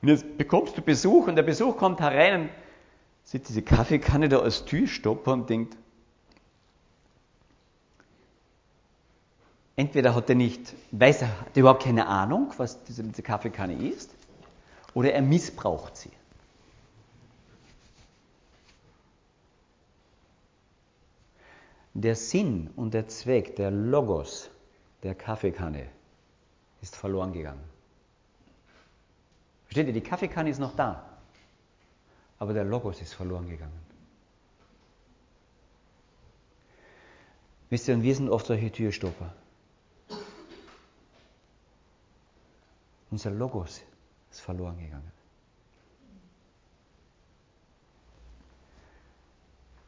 Und 0.02 0.08
jetzt 0.10 0.38
bekommst 0.38 0.78
du 0.78 0.82
Besuch 0.82 1.28
und 1.28 1.36
der 1.36 1.44
Besuch 1.44 1.78
kommt 1.78 2.02
herein 2.02 2.42
und 2.42 2.50
sieht 3.24 3.48
diese 3.48 3.62
Kaffeekanne 3.62 4.28
da 4.28 4.40
als 4.40 4.66
Türstopper 4.66 5.34
und 5.34 5.50
denkt, 5.50 5.78
entweder 9.80 10.14
hat 10.14 10.30
er 10.30 10.36
nicht, 10.36 10.76
weiß 10.92 11.22
er, 11.22 11.40
hat 11.40 11.56
er 11.56 11.62
überhaupt 11.62 11.84
keine 11.84 12.06
Ahnung, 12.06 12.54
was 12.58 12.84
diese, 12.84 13.02
diese 13.02 13.24
Kaffeekanne 13.24 13.76
ist, 13.76 14.14
oder 14.94 15.14
er 15.14 15.22
missbraucht 15.22 15.96
sie. 15.96 16.12
Der 21.94 22.16
Sinn 22.16 22.70
und 22.76 22.94
der 22.94 23.08
Zweck, 23.08 23.56
der 23.56 23.72
Logos 23.72 24.50
der 25.02 25.16
Kaffeekanne 25.16 25.88
ist 26.82 26.98
verloren 26.98 27.32
gegangen. 27.32 27.64
Versteht 29.66 29.88
ihr, 29.88 29.94
die 29.94 30.02
Kaffeekanne 30.02 30.50
ist 30.50 30.60
noch 30.60 30.76
da, 30.76 31.20
aber 32.38 32.54
der 32.54 32.66
Logos 32.66 33.02
ist 33.02 33.14
verloren 33.14 33.48
gegangen. 33.48 33.80
Wisst 37.70 37.88
ihr, 37.88 37.94
und 37.94 38.04
wir 38.04 38.16
sind 38.16 38.30
oft 38.30 38.48
solche 38.48 38.72
Türstopper. 38.72 39.34
Unser 43.12 43.32
Logos 43.32 43.82
ist 44.30 44.42
verloren 44.42 44.78
gegangen. 44.78 45.12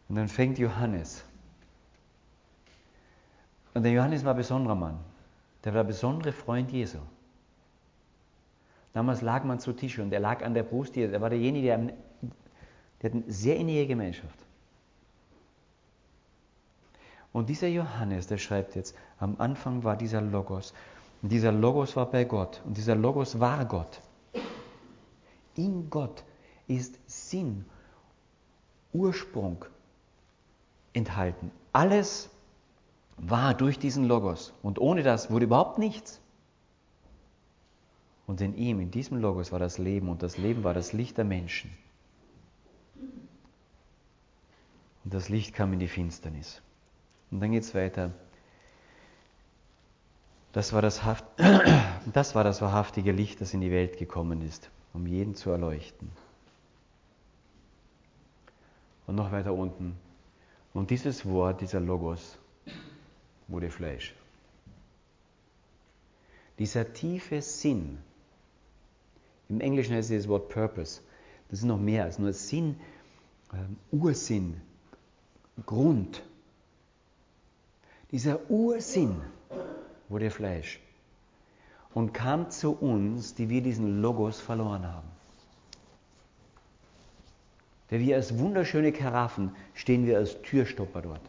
Und 0.10 0.16
dann 0.16 0.28
fängt 0.28 0.60
Johannes. 0.60 1.24
Und 3.74 3.84
der 3.84 3.92
Johannes 3.94 4.26
war 4.26 4.34
ein 4.34 4.38
besonderer 4.38 4.76
Mann. 4.76 5.00
Der 5.64 5.74
war 5.74 5.84
der 5.84 5.88
besondere 5.88 6.34
Freund 6.34 6.72
Jesu. 6.72 6.98
Damals 8.94 9.22
lag 9.22 9.44
man 9.46 9.60
zu 9.60 9.72
Tisch 9.72 10.00
und 10.00 10.12
er 10.12 10.20
lag 10.20 10.44
an 10.44 10.54
der 10.54 10.64
Brust, 10.64 10.98
er 10.98 11.22
war 11.22 11.30
derjenige, 11.30 11.68
der, 11.68 11.78
der 13.02 13.10
hat 13.10 13.14
eine 13.14 13.32
sehr 13.32 13.56
innige 13.56 13.88
Gemeinschaft. 13.88 14.38
Und 17.32 17.48
dieser 17.48 17.68
Johannes, 17.68 18.28
der 18.28 18.38
schreibt 18.38 18.76
jetzt, 18.76 18.94
am 19.18 19.36
Anfang 19.40 19.86
war 19.86 19.96
dieser 19.96 20.20
Logos. 20.20 20.74
Und 21.22 21.32
dieser 21.32 21.52
Logos 21.52 21.96
war 21.96 22.10
bei 22.10 22.24
Gott. 22.24 22.62
Und 22.66 22.78
dieser 22.78 22.96
Logos 22.96 23.40
war 23.40 23.66
Gott. 23.66 24.02
In 25.56 25.90
Gott 25.90 26.24
ist 26.68 26.98
Sinn, 27.06 27.66
Ursprung, 28.94 29.66
enthalten. 30.94 31.52
Alles 31.74 32.30
war 33.18 33.54
durch 33.54 33.78
diesen 33.78 34.06
Logos. 34.06 34.54
Und 34.64 34.80
ohne 34.80 35.04
das 35.04 35.30
wurde 35.30 35.46
überhaupt 35.46 35.78
nichts. 35.78 36.20
Und 38.26 38.42
in 38.42 38.56
ihm, 38.56 38.80
in 38.80 38.92
diesem 38.92 39.18
Logos 39.18 39.52
war 39.52 39.60
das 39.60 39.78
Leben 39.78 40.10
und 40.10 40.24
das 40.24 40.38
Leben 40.38 40.64
war 40.64 40.74
das 40.74 40.94
Licht 40.94 41.18
der 41.18 41.26
Menschen. 41.26 41.70
Und 45.04 45.14
das 45.14 45.30
Licht 45.30 45.54
kam 45.54 45.74
in 45.74 45.80
die 45.80 45.88
Finsternis. 45.88 46.62
Und 47.30 47.42
dann 47.42 47.52
geht 47.52 47.64
es 47.64 47.76
weiter. 47.76 48.12
Das 50.54 50.74
war 50.74 50.82
das, 50.82 51.04
Haft 51.04 51.26
das 52.14 52.36
war 52.36 52.44
das 52.44 52.62
wahrhaftige 52.62 53.12
Licht, 53.12 53.42
das 53.42 53.54
in 53.54 53.62
die 53.62 53.72
Welt 53.72 53.98
gekommen 53.98 54.42
ist, 54.42 54.70
um 54.94 55.08
jeden 55.08 55.36
zu 55.36 55.50
erleuchten. 55.50 56.12
Und 59.08 59.16
noch 59.16 59.32
weiter 59.32 59.54
unten. 59.54 59.98
Und 60.74 60.90
dieses 60.90 61.26
Wort, 61.26 61.62
dieser 61.62 61.80
Logos, 61.80 62.38
wurde 63.48 63.70
Fleisch. 63.70 64.14
Dieser 66.60 66.94
tiefe 66.94 67.42
Sinn, 67.42 67.98
im 69.50 69.60
Englischen 69.60 69.96
heißt 69.96 70.12
es 70.12 70.24
das 70.24 70.30
Wort 70.30 70.50
Purpose, 70.50 71.02
das 71.50 71.60
ist 71.60 71.66
noch 71.66 71.80
mehr 71.80 72.06
als 72.06 72.20
nur 72.20 72.32
Sinn, 72.34 72.80
ähm, 73.54 73.78
Ursinn, 73.92 74.62
Grund. 75.66 76.24
Dieser 78.12 78.50
Ursinn 78.50 79.22
wurde 80.12 80.30
Fleisch 80.30 80.80
und 81.94 82.14
kam 82.14 82.50
zu 82.50 82.72
uns, 82.72 83.36
die 83.36 83.50
wir 83.50 83.62
diesen 83.62 84.02
Logos 84.02 84.40
verloren 84.40 84.86
haben. 84.86 85.08
Der 87.90 88.00
wir 88.00 88.16
als 88.16 88.38
wunderschöne 88.38 88.94
Karaffen 88.94 89.54
stehen 89.74 90.06
wir 90.06 90.18
als 90.18 90.42
Türstopper 90.42 91.02
dort. 91.02 91.22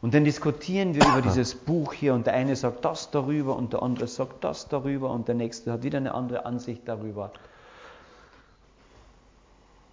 Und 0.00 0.14
dann 0.14 0.24
diskutieren 0.24 0.94
wir 0.94 1.06
über 1.06 1.22
dieses 1.22 1.54
Buch 1.54 1.92
hier 1.92 2.14
und 2.14 2.26
der 2.26 2.34
eine 2.34 2.56
sagt 2.56 2.84
das 2.84 3.12
darüber 3.12 3.54
und 3.54 3.72
der 3.72 3.82
andere 3.82 4.08
sagt 4.08 4.42
das 4.42 4.68
darüber 4.68 5.10
und 5.10 5.28
der 5.28 5.36
nächste 5.36 5.70
hat 5.70 5.84
wieder 5.84 5.98
eine 5.98 6.12
andere 6.12 6.44
Ansicht 6.44 6.82
darüber. 6.86 7.30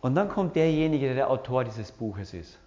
Und 0.02 0.16
dann 0.16 0.30
kommt 0.30 0.56
derjenige, 0.56 1.08
der 1.08 1.16
der 1.16 1.30
Autor 1.30 1.64
dieses 1.64 1.92
Buches 1.92 2.34
ist. 2.34 2.58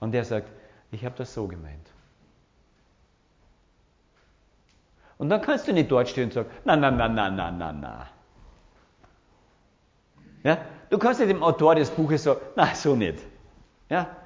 Und 0.00 0.12
der 0.12 0.24
sagt, 0.24 0.48
ich 0.90 1.04
habe 1.04 1.16
das 1.16 1.34
so 1.34 1.46
gemeint. 1.46 1.88
Und 5.18 5.30
dann 5.30 5.42
kannst 5.42 5.66
du 5.66 5.72
nicht 5.72 5.90
dort 5.90 6.08
stehen 6.08 6.24
und 6.24 6.32
sagen, 6.32 6.48
na, 6.64 6.76
na, 6.76 6.90
na, 6.90 7.08
na, 7.08 7.30
na, 7.30 7.50
na, 7.50 7.72
na. 7.72 8.06
Ja? 10.44 10.58
Du 10.90 10.98
kannst 10.98 11.20
nicht 11.20 11.30
dem 11.30 11.42
Autor 11.42 11.74
des 11.74 11.90
Buches 11.90 12.22
sagen, 12.22 12.40
na, 12.54 12.74
so 12.74 12.94
nicht. 12.94 13.18
Ja? 13.88 14.16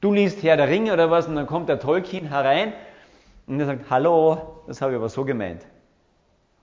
Du 0.00 0.12
liest 0.12 0.42
Herr 0.42 0.56
der 0.56 0.68
Ringe 0.68 0.92
oder 0.92 1.10
was 1.10 1.26
und 1.26 1.34
dann 1.34 1.46
kommt 1.46 1.68
der 1.68 1.80
Tolkien 1.80 2.28
herein 2.28 2.72
und 3.46 3.58
er 3.58 3.66
sagt, 3.66 3.90
hallo, 3.90 4.62
das 4.68 4.80
habe 4.80 4.92
ich 4.92 4.96
aber 4.96 5.08
so 5.08 5.24
gemeint. 5.24 5.66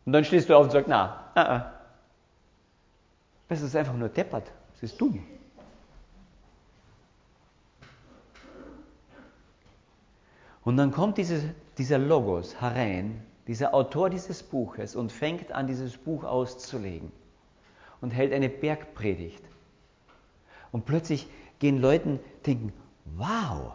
Und 0.05 0.13
dann 0.13 0.23
stehst 0.23 0.49
du 0.49 0.55
auf 0.55 0.63
und 0.63 0.71
sagst, 0.71 0.87
na, 0.87 1.31
uh 1.35 1.39
-uh. 1.39 1.65
das 3.49 3.61
ist 3.61 3.75
einfach 3.75 3.93
nur 3.93 4.09
deppert, 4.09 4.51
das 4.73 4.83
ist 4.83 5.01
dumm. 5.01 5.25
Und 10.65 10.77
dann 10.77 10.91
kommt 10.91 11.17
dieses, 11.17 11.43
dieser 11.77 11.97
Logos 11.97 12.59
herein, 12.61 13.21
dieser 13.47 13.73
Autor 13.73 14.09
dieses 14.09 14.43
Buches 14.43 14.95
und 14.95 15.11
fängt 15.11 15.51
an, 15.51 15.67
dieses 15.67 15.97
Buch 15.97 16.23
auszulegen 16.23 17.11
und 17.99 18.11
hält 18.11 18.31
eine 18.31 18.49
Bergpredigt. 18.49 19.43
Und 20.71 20.85
plötzlich 20.85 21.27
gehen 21.59 21.79
Leuten 21.79 22.19
denken, 22.45 22.71
wow, 23.15 23.73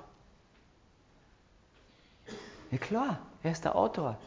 ja 2.70 2.78
klar, 2.78 3.18
er 3.42 3.52
ist 3.52 3.64
der 3.64 3.76
Autor. 3.76 4.18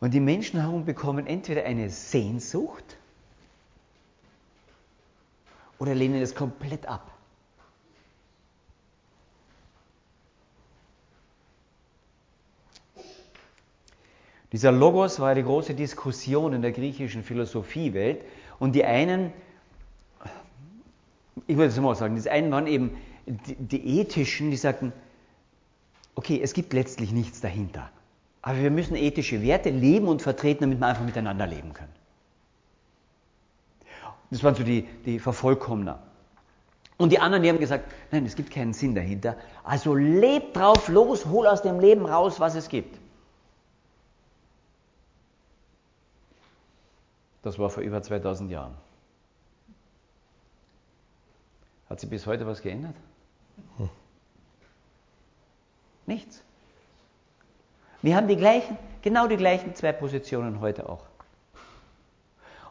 Und 0.00 0.12
die 0.12 0.20
Menschen 0.20 0.60
herum 0.60 0.84
bekommen 0.84 1.26
entweder 1.26 1.64
eine 1.64 1.88
Sehnsucht 1.88 2.98
oder 5.78 5.94
lehnen 5.94 6.22
es 6.22 6.34
komplett 6.34 6.86
ab. 6.86 7.10
Dieser 14.54 14.70
Logos 14.70 15.18
war 15.18 15.30
eine 15.30 15.42
große 15.42 15.74
Diskussion 15.74 16.52
in 16.52 16.62
der 16.62 16.70
griechischen 16.70 17.24
Philosophiewelt 17.24 18.20
und 18.60 18.72
die 18.76 18.84
einen, 18.84 19.32
ich 21.48 21.56
würde 21.56 21.70
es 21.70 21.80
mal 21.80 21.96
sagen, 21.96 22.14
die 22.14 22.30
einen 22.30 22.52
waren 22.52 22.68
eben 22.68 22.96
die, 23.26 23.56
die 23.56 23.98
ethischen, 23.98 24.52
die 24.52 24.56
sagten, 24.56 24.92
okay, 26.14 26.40
es 26.40 26.52
gibt 26.52 26.72
letztlich 26.72 27.10
nichts 27.10 27.40
dahinter, 27.40 27.90
aber 28.42 28.60
wir 28.60 28.70
müssen 28.70 28.94
ethische 28.94 29.42
Werte 29.42 29.70
leben 29.70 30.06
und 30.06 30.22
vertreten, 30.22 30.60
damit 30.60 30.78
wir 30.78 30.86
einfach 30.86 31.04
miteinander 31.04 31.48
leben 31.48 31.72
können. 31.72 32.03
Das 34.34 34.42
waren 34.42 34.56
so 34.56 34.64
die, 34.64 34.82
die 35.06 35.20
Vervollkommner. 35.20 36.02
Und 36.96 37.12
die 37.12 37.20
anderen, 37.20 37.44
die 37.44 37.48
haben 37.48 37.60
gesagt, 37.60 37.88
nein, 38.10 38.26
es 38.26 38.34
gibt 38.34 38.50
keinen 38.50 38.72
Sinn 38.72 38.92
dahinter. 38.92 39.36
Also 39.62 39.94
lebt 39.94 40.56
drauf 40.56 40.88
los, 40.88 41.26
hol 41.26 41.46
aus 41.46 41.62
dem 41.62 41.78
Leben 41.78 42.04
raus, 42.04 42.40
was 42.40 42.56
es 42.56 42.68
gibt. 42.68 42.98
Das 47.42 47.60
war 47.60 47.70
vor 47.70 47.84
über 47.84 48.02
2000 48.02 48.50
Jahren. 48.50 48.74
Hat 51.88 52.00
sich 52.00 52.10
bis 52.10 52.26
heute 52.26 52.44
was 52.44 52.60
geändert? 52.60 52.96
Hm. 53.76 53.88
Nichts. 56.06 56.42
Wir 58.02 58.16
haben 58.16 58.26
die 58.26 58.36
gleichen, 58.36 58.76
genau 59.00 59.28
die 59.28 59.36
gleichen 59.36 59.76
zwei 59.76 59.92
Positionen 59.92 60.58
heute 60.58 60.88
auch. 60.88 61.06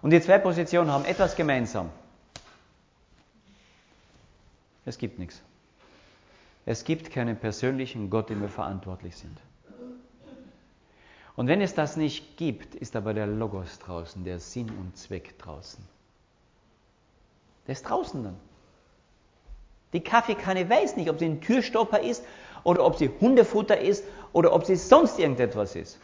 Und 0.03 0.09
die 0.09 0.19
zwei 0.21 0.37
Positionen 0.37 0.91
haben 0.91 1.05
etwas 1.05 1.33
gemeinsam. 1.33 1.89
Es 4.85 4.97
gibt 4.97 5.17
nichts. 5.17 5.41
Es 6.65 6.83
gibt 6.83 7.09
keinen 7.09 7.37
persönlichen 7.37 8.09
Gott, 8.09 8.29
dem 8.29 8.41
wir 8.41 8.49
verantwortlich 8.49 9.15
sind. 9.15 9.37
Und 11.37 11.47
wenn 11.47 11.61
es 11.61 11.73
das 11.73 11.95
nicht 11.95 12.35
gibt, 12.35 12.75
ist 12.75 12.97
aber 12.97 13.13
der 13.13 13.27
Logos 13.27 13.79
draußen, 13.79 14.25
der 14.25 14.39
Sinn 14.39 14.69
und 14.69 14.97
Zweck 14.97 15.39
draußen. 15.39 15.83
Der 17.65 17.71
ist 17.71 17.83
draußen 17.83 18.25
dann. 18.25 18.35
Die 19.93 20.01
Kaffeekanne 20.01 20.69
weiß 20.69 20.97
nicht, 20.97 21.09
ob 21.09 21.19
sie 21.19 21.25
ein 21.25 21.39
Türstopper 21.39 22.01
ist 22.01 22.25
oder 22.65 22.83
ob 22.83 22.97
sie 22.97 23.09
Hundefutter 23.21 23.79
ist 23.79 24.03
oder 24.33 24.51
ob 24.51 24.65
sie 24.65 24.75
sonst 24.75 25.17
irgendetwas 25.17 25.77
ist. 25.77 25.97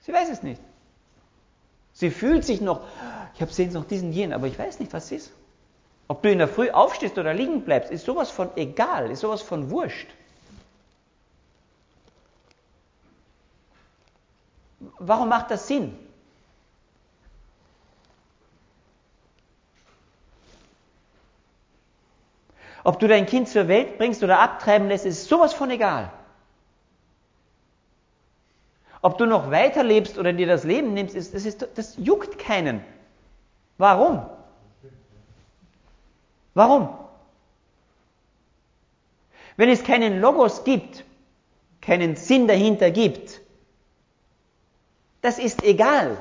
Sie 0.00 0.12
weiß 0.12 0.28
es 0.28 0.42
nicht. 0.42 0.60
Sie 1.94 2.10
fühlt 2.10 2.44
sich 2.44 2.60
noch, 2.60 2.80
ich 3.34 3.40
habe 3.40 3.52
Sehnsucht 3.52 3.84
noch 3.84 3.88
diesen 3.88 4.12
jenen, 4.12 4.32
aber 4.32 4.48
ich 4.48 4.58
weiß 4.58 4.80
nicht, 4.80 4.92
was 4.92 5.06
es 5.06 5.12
ist. 5.12 5.32
Ob 6.08 6.22
du 6.22 6.30
in 6.30 6.38
der 6.38 6.48
Früh 6.48 6.70
aufstehst 6.70 7.16
oder 7.16 7.32
liegen 7.32 7.64
bleibst, 7.64 7.90
ist 7.90 8.04
sowas 8.04 8.30
von 8.30 8.50
egal, 8.56 9.10
ist 9.10 9.20
sowas 9.20 9.40
von 9.40 9.70
wurscht. 9.70 10.08
Warum 14.98 15.28
macht 15.28 15.50
das 15.50 15.66
Sinn? 15.68 15.96
Ob 22.82 22.98
du 22.98 23.08
dein 23.08 23.24
Kind 23.24 23.48
zur 23.48 23.68
Welt 23.68 23.96
bringst 23.96 24.22
oder 24.22 24.40
abtreiben 24.40 24.88
lässt, 24.88 25.06
ist 25.06 25.26
sowas 25.26 25.54
von 25.54 25.70
egal. 25.70 26.12
Ob 29.04 29.18
du 29.18 29.26
noch 29.26 29.50
weiterlebst 29.50 30.16
oder 30.16 30.32
dir 30.32 30.46
das 30.46 30.64
Leben 30.64 30.94
nimmst, 30.94 31.14
ist, 31.14 31.34
das, 31.34 31.44
ist, 31.44 31.68
das 31.74 31.94
juckt 31.98 32.38
keinen. 32.38 32.82
Warum? 33.76 34.24
Warum? 36.54 36.88
Wenn 39.58 39.68
es 39.68 39.84
keinen 39.84 40.22
Logos 40.22 40.64
gibt, 40.64 41.04
keinen 41.82 42.16
Sinn 42.16 42.48
dahinter 42.48 42.90
gibt, 42.90 43.42
das 45.20 45.38
ist 45.38 45.62
egal. 45.64 46.16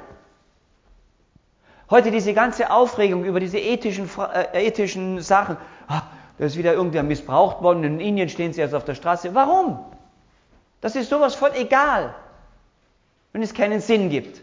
Heute 1.89 2.12
diese 2.12 2.34
ganze 2.34 2.69
Aufregung 2.69 3.24
über 3.24 3.39
diese 3.39 3.60
ethischen, 3.60 4.10
äh, 4.19 4.67
ethischen 4.67 5.22
Sachen, 5.22 5.56
ah, 5.88 6.02
da 6.38 6.46
ist 6.48 6.58
wieder 6.58 6.74
irgendwer 6.74 7.04
missbraucht 7.04 7.63
worden, 7.63 7.86
in 7.86 8.02
Indien 8.02 8.28
stehen 8.28 8.52
sie 8.52 8.60
jetzt 8.60 8.76
auf 8.76 8.84
der 8.84 8.96
Straße. 8.96 9.34
Warum? 9.34 9.80
Das 10.82 10.98
ist 10.98 11.10
sowas 11.10 11.34
von 11.34 11.54
egal 11.54 12.13
wenn 13.34 13.41
es 13.41 13.54
keinen 13.54 13.82
Sinn 13.82 14.10
gibt. 14.10 14.41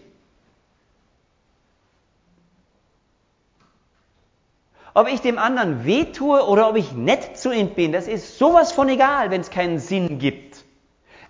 Ob 4.92 5.08
ich 5.08 5.20
dem 5.20 5.38
anderen 5.38 5.84
wehtue 5.84 6.44
oder 6.46 6.68
ob 6.68 6.76
ich 6.76 6.92
nett 6.92 7.38
zu 7.38 7.52
ihm 7.52 7.70
bin, 7.70 7.92
das 7.92 8.08
ist 8.08 8.38
sowas 8.38 8.72
von 8.72 8.88
egal, 8.88 9.30
wenn 9.30 9.40
es 9.40 9.50
keinen 9.50 9.78
Sinn 9.78 10.18
gibt. 10.18 10.64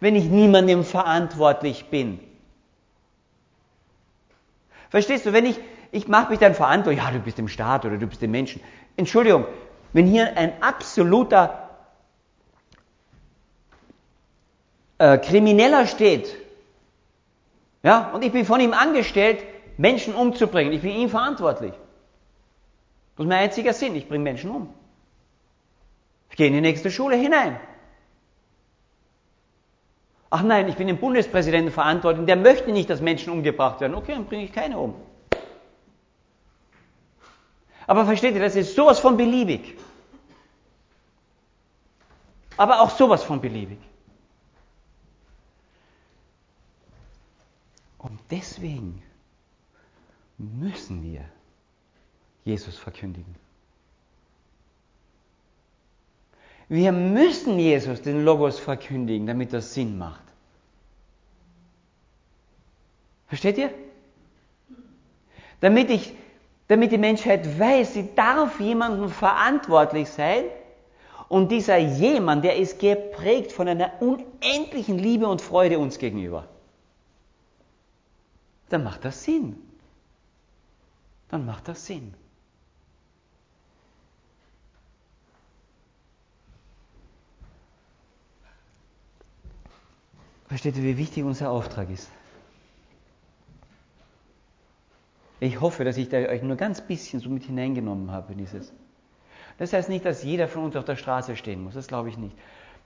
Wenn 0.00 0.16
ich 0.16 0.24
niemandem 0.24 0.82
verantwortlich 0.82 1.90
bin. 1.90 2.18
Verstehst 4.88 5.26
du, 5.26 5.34
wenn 5.34 5.44
ich, 5.44 5.60
ich 5.92 6.08
mache 6.08 6.30
mich 6.30 6.38
dann 6.38 6.54
verantwortlich, 6.54 7.04
ja, 7.04 7.10
du 7.10 7.18
bist 7.18 7.38
im 7.38 7.48
Staat 7.48 7.84
oder 7.84 7.98
du 7.98 8.06
bist 8.06 8.22
im 8.22 8.30
Menschen. 8.30 8.62
Entschuldigung, 8.96 9.44
wenn 9.92 10.06
hier 10.06 10.38
ein 10.38 10.62
absoluter 10.62 11.68
äh, 14.96 15.18
Krimineller 15.18 15.86
steht, 15.86 16.34
ja, 17.82 18.10
und 18.12 18.24
ich 18.24 18.32
bin 18.32 18.44
von 18.44 18.60
ihm 18.60 18.74
angestellt, 18.74 19.42
Menschen 19.76 20.14
umzubringen, 20.14 20.72
ich 20.72 20.82
bin 20.82 20.92
ihm 20.92 21.08
verantwortlich. 21.08 21.72
Das 23.16 23.24
ist 23.24 23.28
mein 23.28 23.38
einziger 23.44 23.72
Sinn, 23.72 23.94
ich 23.96 24.08
bringe 24.08 24.24
Menschen 24.24 24.50
um. 24.50 24.74
Ich 26.30 26.36
gehe 26.36 26.46
in 26.46 26.52
die 26.52 26.60
nächste 26.60 26.90
Schule 26.90 27.16
hinein. 27.16 27.58
Ach 30.30 30.42
nein, 30.42 30.68
ich 30.68 30.76
bin 30.76 30.86
dem 30.86 30.98
Bundespräsidenten 30.98 31.72
verantwortlich, 31.72 32.24
der 32.26 32.36
möchte 32.36 32.70
nicht, 32.70 32.88
dass 32.88 33.00
Menschen 33.00 33.32
umgebracht 33.32 33.80
werden. 33.80 33.94
Okay, 33.94 34.12
dann 34.12 34.26
bringe 34.26 34.44
ich 34.44 34.52
keine 34.52 34.78
um. 34.78 34.94
Aber 37.86 38.04
versteht 38.04 38.34
ihr, 38.34 38.40
das 38.40 38.54
ist 38.54 38.76
sowas 38.76 39.00
von 39.00 39.16
beliebig. 39.16 39.76
Aber 42.56 42.80
auch 42.80 42.90
sowas 42.90 43.24
von 43.24 43.40
beliebig. 43.40 43.78
Und 48.02 48.18
deswegen 48.30 49.02
müssen 50.38 51.02
wir 51.02 51.24
Jesus 52.44 52.78
verkündigen. 52.78 53.34
Wir 56.68 56.92
müssen 56.92 57.58
Jesus 57.58 58.00
den 58.00 58.24
Logos 58.24 58.58
verkündigen, 58.58 59.26
damit 59.26 59.52
das 59.52 59.74
Sinn 59.74 59.98
macht. 59.98 60.22
Versteht 63.26 63.58
ihr? 63.58 63.70
Damit, 65.60 65.90
ich, 65.90 66.14
damit 66.68 66.92
die 66.92 66.98
Menschheit 66.98 67.58
weiß, 67.58 67.94
sie 67.94 68.08
darf 68.14 68.60
jemandem 68.60 69.10
verantwortlich 69.10 70.08
sein 70.08 70.44
und 71.28 71.52
dieser 71.52 71.76
jemand, 71.76 72.44
der 72.44 72.56
ist 72.56 72.78
geprägt 72.78 73.52
von 73.52 73.68
einer 73.68 74.00
unendlichen 74.00 74.98
Liebe 74.98 75.26
und 75.28 75.42
Freude 75.42 75.78
uns 75.78 75.98
gegenüber. 75.98 76.48
Dann 78.70 78.84
macht 78.84 79.04
das 79.04 79.24
Sinn. 79.24 79.56
Dann 81.28 81.44
macht 81.44 81.68
das 81.68 81.84
Sinn. 81.84 82.14
Versteht 90.48 90.76
ihr, 90.76 90.82
wie 90.82 90.98
wichtig 90.98 91.22
unser 91.24 91.50
Auftrag 91.50 91.90
ist? 91.90 92.10
Ich 95.38 95.60
hoffe, 95.60 95.84
dass 95.84 95.96
ich 95.96 96.08
da 96.08 96.18
euch 96.18 96.42
nur 96.42 96.56
ganz 96.56 96.80
bisschen 96.80 97.20
so 97.20 97.30
mit 97.30 97.44
hineingenommen 97.44 98.10
habe 98.10 98.32
in 98.32 98.38
dieses. 98.38 98.72
Das 99.58 99.72
heißt 99.72 99.88
nicht, 99.88 100.04
dass 100.04 100.22
jeder 100.22 100.48
von 100.48 100.64
uns 100.64 100.76
auf 100.76 100.84
der 100.84 100.96
Straße 100.96 101.36
stehen 101.36 101.62
muss, 101.62 101.74
das 101.74 101.86
glaube 101.86 102.08
ich 102.08 102.18
nicht. 102.18 102.36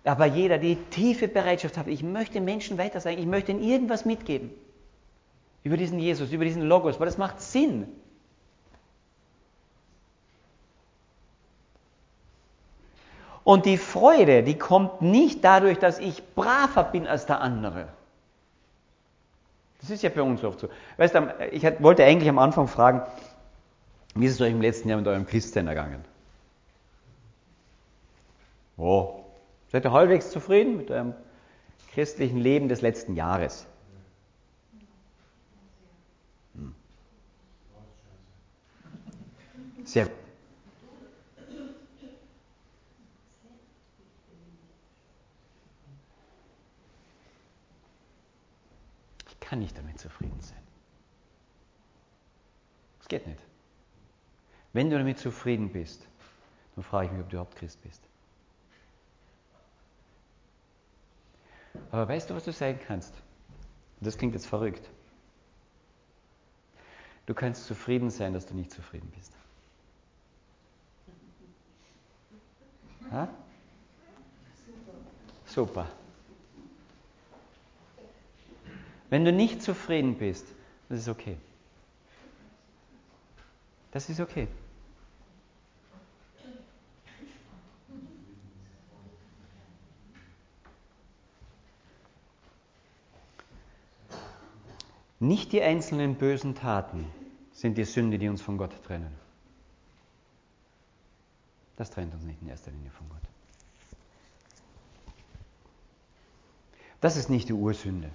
Aber 0.04 0.26
jeder, 0.26 0.58
die 0.58 0.76
tiefe 0.76 1.28
Bereitschaft 1.28 1.78
hat, 1.78 1.88
ich 1.88 2.02
möchte 2.02 2.40
Menschen 2.40 2.78
weiter 2.78 3.00
sagen, 3.00 3.18
ich 3.18 3.26
möchte 3.26 3.52
ihnen 3.52 3.62
irgendwas 3.62 4.04
mitgeben. 4.04 4.50
Über 5.64 5.78
diesen 5.78 5.98
Jesus, 5.98 6.30
über 6.30 6.44
diesen 6.44 6.62
Logos, 6.62 7.00
weil 7.00 7.06
das 7.06 7.18
macht 7.18 7.40
Sinn. 7.40 7.88
Und 13.42 13.66
die 13.66 13.78
Freude, 13.78 14.42
die 14.42 14.58
kommt 14.58 15.02
nicht 15.02 15.42
dadurch, 15.42 15.78
dass 15.78 15.98
ich 15.98 16.22
braver 16.34 16.84
bin 16.84 17.06
als 17.06 17.26
der 17.26 17.40
andere. 17.40 17.88
Das 19.80 19.90
ist 19.90 20.02
ja 20.02 20.10
bei 20.10 20.22
uns 20.22 20.42
oft 20.44 20.60
so. 20.60 20.68
Weißt 20.96 21.14
du, 21.14 21.34
ich 21.50 21.62
wollte 21.82 22.04
eigentlich 22.04 22.28
am 22.28 22.38
Anfang 22.38 22.68
fragen, 22.68 23.02
wie 24.14 24.26
ist 24.26 24.34
es 24.34 24.40
euch 24.40 24.52
im 24.52 24.62
letzten 24.62 24.88
Jahr 24.88 24.98
mit 24.98 25.06
eurem 25.06 25.26
Christsein 25.26 25.66
ergangen? 25.66 26.04
Oh, 28.76 29.24
seid 29.72 29.84
ihr 29.84 29.92
halbwegs 29.92 30.30
zufrieden 30.30 30.76
mit 30.76 30.90
eurem 30.90 31.14
christlichen 31.92 32.38
Leben 32.38 32.68
des 32.68 32.80
letzten 32.80 33.14
Jahres? 33.14 33.66
Sehr 39.94 40.06
gut. 40.06 40.14
kann 49.40 49.60
nicht 49.60 49.78
damit 49.78 50.00
zufrieden 50.00 50.40
sein. 50.40 50.58
Es 53.00 53.06
geht 53.06 53.24
nicht. 53.26 53.40
Wenn 54.72 54.90
du 54.90 54.98
damit 54.98 55.18
zufrieden 55.20 55.70
bist, 55.70 56.08
dann 56.74 56.82
frage 56.82 57.06
ich 57.06 57.12
mich, 57.12 57.20
ob 57.20 57.28
du 57.28 57.36
überhaupt 57.36 57.54
Christ 57.54 57.80
bist. 57.82 58.02
Aber 61.92 62.08
weißt 62.08 62.30
du, 62.30 62.34
was 62.34 62.44
du 62.44 62.52
sein 62.52 62.80
kannst? 62.80 63.14
Das 64.00 64.18
klingt 64.18 64.34
jetzt 64.34 64.46
verrückt. 64.46 64.90
Du 67.26 67.34
kannst 67.34 67.66
zufrieden 67.66 68.10
sein, 68.10 68.32
dass 68.32 68.46
du 68.46 68.54
nicht 68.54 68.72
zufrieden 68.72 69.12
bist. 69.14 69.32
Ha? 73.10 73.28
Super. 75.46 75.88
Wenn 79.10 79.24
du 79.24 79.32
nicht 79.32 79.62
zufrieden 79.62 80.16
bist, 80.16 80.46
das 80.88 81.00
ist 81.00 81.08
okay. 81.08 81.36
Das 83.92 84.08
ist 84.08 84.20
okay. 84.20 84.48
Nicht 95.20 95.52
die 95.52 95.62
einzelnen 95.62 96.16
bösen 96.16 96.54
Taten 96.54 97.06
sind 97.52 97.78
die 97.78 97.84
Sünde, 97.84 98.18
die 98.18 98.28
uns 98.28 98.42
von 98.42 98.58
Gott 98.58 98.72
trennen. 98.84 99.23
Das 101.76 101.90
trennt 101.90 102.14
uns 102.14 102.24
nicht 102.24 102.40
in 102.40 102.48
erster 102.48 102.70
Linie 102.70 102.90
von 102.90 103.08
Gott. 103.08 103.18
Das 107.00 107.16
ist 107.16 107.28
nicht 107.28 107.48
die 107.48 107.52
Ursünde. 107.52 108.10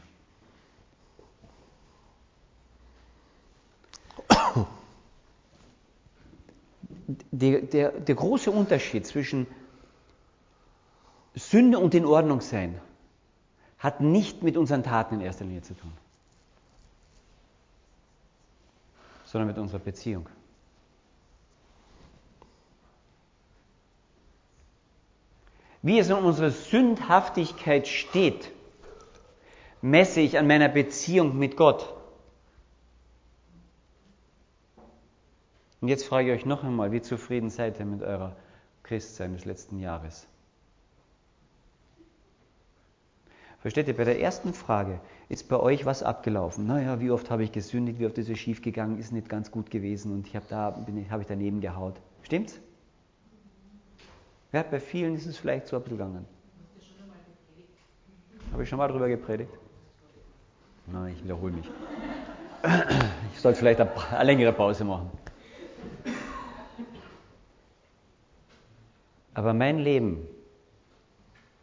der, 7.31 7.61
der, 7.61 7.91
der 7.91 8.15
große 8.15 8.51
Unterschied 8.51 9.05
zwischen 9.05 9.47
Sünde 11.35 11.79
und 11.79 11.93
in 11.93 12.05
Ordnung 12.05 12.41
sein 12.41 12.79
hat 13.77 14.01
nicht 14.01 14.43
mit 14.43 14.57
unseren 14.57 14.83
Taten 14.83 15.15
in 15.15 15.21
erster 15.21 15.45
Linie 15.45 15.61
zu 15.61 15.73
tun, 15.73 15.93
sondern 19.25 19.47
mit 19.47 19.57
unserer 19.57 19.79
Beziehung. 19.79 20.27
Wie 25.81 25.99
es 25.99 26.11
um 26.11 26.25
unsere 26.25 26.51
Sündhaftigkeit 26.51 27.87
steht, 27.87 28.51
messe 29.81 30.19
ich 30.19 30.37
an 30.37 30.47
meiner 30.47 30.67
Beziehung 30.67 31.37
mit 31.37 31.55
Gott. 31.55 31.93
Und 35.81 35.87
jetzt 35.87 36.05
frage 36.05 36.33
ich 36.33 36.41
euch 36.41 36.45
noch 36.45 36.63
einmal, 36.63 36.91
wie 36.91 37.01
zufrieden 37.01 37.49
seid 37.49 37.79
ihr 37.79 37.85
mit 37.85 38.01
eurer 38.01 38.35
Christsein 38.83 39.33
des 39.33 39.45
letzten 39.45 39.79
Jahres? 39.79 40.27
Versteht 43.61 43.87
ihr, 43.87 43.95
bei 43.95 44.05
der 44.05 44.21
ersten 44.21 44.53
Frage 44.53 44.99
ist 45.27 45.49
bei 45.49 45.57
euch 45.57 45.85
was 45.85 46.01
abgelaufen. 46.01 46.65
Naja, 46.65 46.99
wie 47.01 47.11
oft 47.11 47.29
habe 47.29 47.43
ich 47.43 47.51
gesündigt, 47.51 47.99
wie 47.99 48.05
oft 48.05 48.17
ist 48.17 48.29
es 48.29 48.39
schief 48.39 48.61
gegangen, 48.61 48.97
ist 48.97 49.11
nicht 49.11 49.29
ganz 49.29 49.51
gut 49.51 49.69
gewesen 49.69 50.13
und 50.13 50.27
ich 50.27 50.35
habe 50.35 50.45
da, 50.49 50.85
hab 51.09 51.21
ich 51.21 51.27
daneben 51.27 51.59
gehaut. 51.59 51.95
Stimmt's? 52.23 52.59
Ja, 54.51 54.63
bei 54.63 54.79
vielen 54.79 55.15
ist 55.15 55.27
es 55.27 55.37
vielleicht 55.37 55.67
so 55.67 55.75
ein 55.75 55.83
bisschen 55.83 55.97
gegangen. 55.97 56.25
Habe 58.51 58.63
ich 58.63 58.69
schon 58.69 58.79
mal 58.79 58.87
darüber 58.87 59.07
gepredigt? 59.07 59.51
Nein, 60.87 61.13
ich 61.15 61.23
wiederhole 61.23 61.53
mich. 61.53 61.69
Ich 63.33 63.39
sollte 63.39 63.59
vielleicht 63.59 63.79
eine 63.79 64.23
längere 64.23 64.51
Pause 64.51 64.83
machen. 64.83 65.11
Aber 69.35 69.53
mein 69.53 69.77
Leben, 69.79 70.27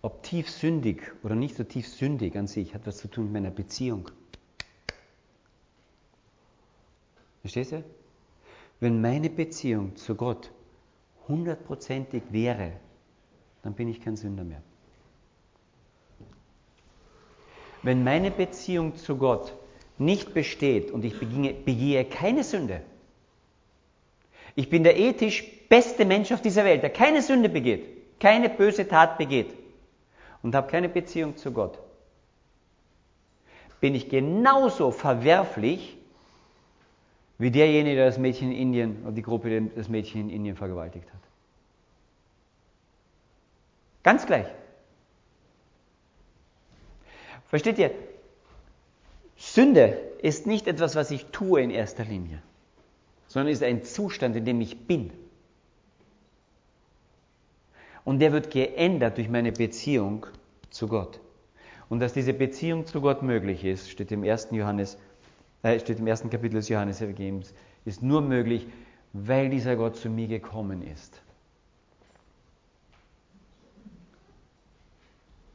ob 0.00 0.22
tief 0.22 0.48
sündig 0.48 1.02
oder 1.24 1.34
nicht 1.34 1.56
so 1.56 1.64
tief 1.64 1.88
sündig 1.88 2.36
an 2.36 2.46
sich, 2.46 2.72
hat 2.72 2.86
was 2.86 2.98
zu 2.98 3.08
tun 3.08 3.24
mit 3.24 3.32
meiner 3.34 3.50
Beziehung. 3.50 4.08
Verstehst 7.40 7.72
du? 7.72 7.84
Wenn 8.78 9.00
meine 9.00 9.28
Beziehung 9.28 9.96
zu 9.96 10.14
Gott 10.14 10.50
hundertprozentig 11.28 12.22
wäre, 12.30 12.72
dann 13.62 13.74
bin 13.74 13.88
ich 13.88 14.00
kein 14.00 14.16
Sünder 14.16 14.44
mehr. 14.44 14.62
Wenn 17.82 18.04
meine 18.04 18.30
Beziehung 18.30 18.96
zu 18.96 19.16
Gott 19.16 19.52
nicht 19.98 20.34
besteht 20.34 20.90
und 20.90 21.04
ich 21.04 21.18
beginge, 21.18 21.52
begehe 21.52 22.04
keine 22.04 22.44
Sünde, 22.44 22.82
ich 24.54 24.70
bin 24.70 24.84
der 24.84 24.98
ethisch 24.98 25.44
beste 25.68 26.04
Mensch 26.04 26.32
auf 26.32 26.40
dieser 26.40 26.64
Welt, 26.64 26.82
der 26.82 26.90
keine 26.90 27.22
Sünde 27.22 27.48
begeht, 27.48 28.18
keine 28.18 28.48
böse 28.48 28.88
Tat 28.88 29.18
begeht 29.18 29.54
und 30.42 30.54
habe 30.54 30.70
keine 30.70 30.88
Beziehung 30.88 31.36
zu 31.36 31.52
Gott, 31.52 31.78
bin 33.80 33.94
ich 33.94 34.08
genauso 34.08 34.90
verwerflich 34.90 35.98
wie 37.38 37.50
derjenige, 37.50 37.96
der 37.96 38.06
das 38.06 38.18
Mädchen 38.18 38.50
in 38.50 38.58
Indien 38.58 39.02
oder 39.02 39.12
die 39.12 39.22
Gruppe, 39.22 39.48
die 39.50 39.70
das 39.74 39.88
Mädchen 39.88 40.22
in 40.22 40.30
Indien 40.30 40.56
vergewaltigt 40.56 41.12
hat. 41.12 41.20
Ganz 44.02 44.24
gleich. 44.24 44.46
Versteht 47.48 47.78
ihr? 47.78 47.90
Sünde 49.36 49.98
ist 50.22 50.46
nicht 50.46 50.66
etwas, 50.66 50.96
was 50.96 51.10
ich 51.10 51.26
tue 51.26 51.60
in 51.60 51.70
erster 51.70 52.04
Linie, 52.04 52.42
sondern 53.26 53.52
ist 53.52 53.62
ein 53.62 53.84
Zustand, 53.84 54.34
in 54.36 54.44
dem 54.44 54.60
ich 54.60 54.86
bin. 54.86 55.12
Und 58.04 58.20
der 58.20 58.32
wird 58.32 58.50
geändert 58.50 59.18
durch 59.18 59.28
meine 59.28 59.52
Beziehung 59.52 60.26
zu 60.70 60.88
Gott. 60.88 61.20
Und 61.88 62.00
dass 62.00 62.12
diese 62.12 62.32
Beziehung 62.32 62.86
zu 62.86 63.00
Gott 63.00 63.22
möglich 63.22 63.64
ist, 63.64 63.90
steht 63.90 64.10
im 64.12 64.24
ersten 64.24 64.54
Johannes, 64.54 64.98
äh, 65.66 65.80
steht 65.80 65.98
im 65.98 66.06
ersten 66.06 66.30
Kapitel 66.30 66.54
des 66.54 66.68
Johannes-Evangeliums, 66.68 67.52
ist 67.84 68.02
nur 68.02 68.20
möglich, 68.20 68.66
weil 69.12 69.50
dieser 69.50 69.76
Gott 69.76 69.96
zu 69.96 70.08
mir 70.08 70.28
gekommen 70.28 70.82
ist. 70.82 71.20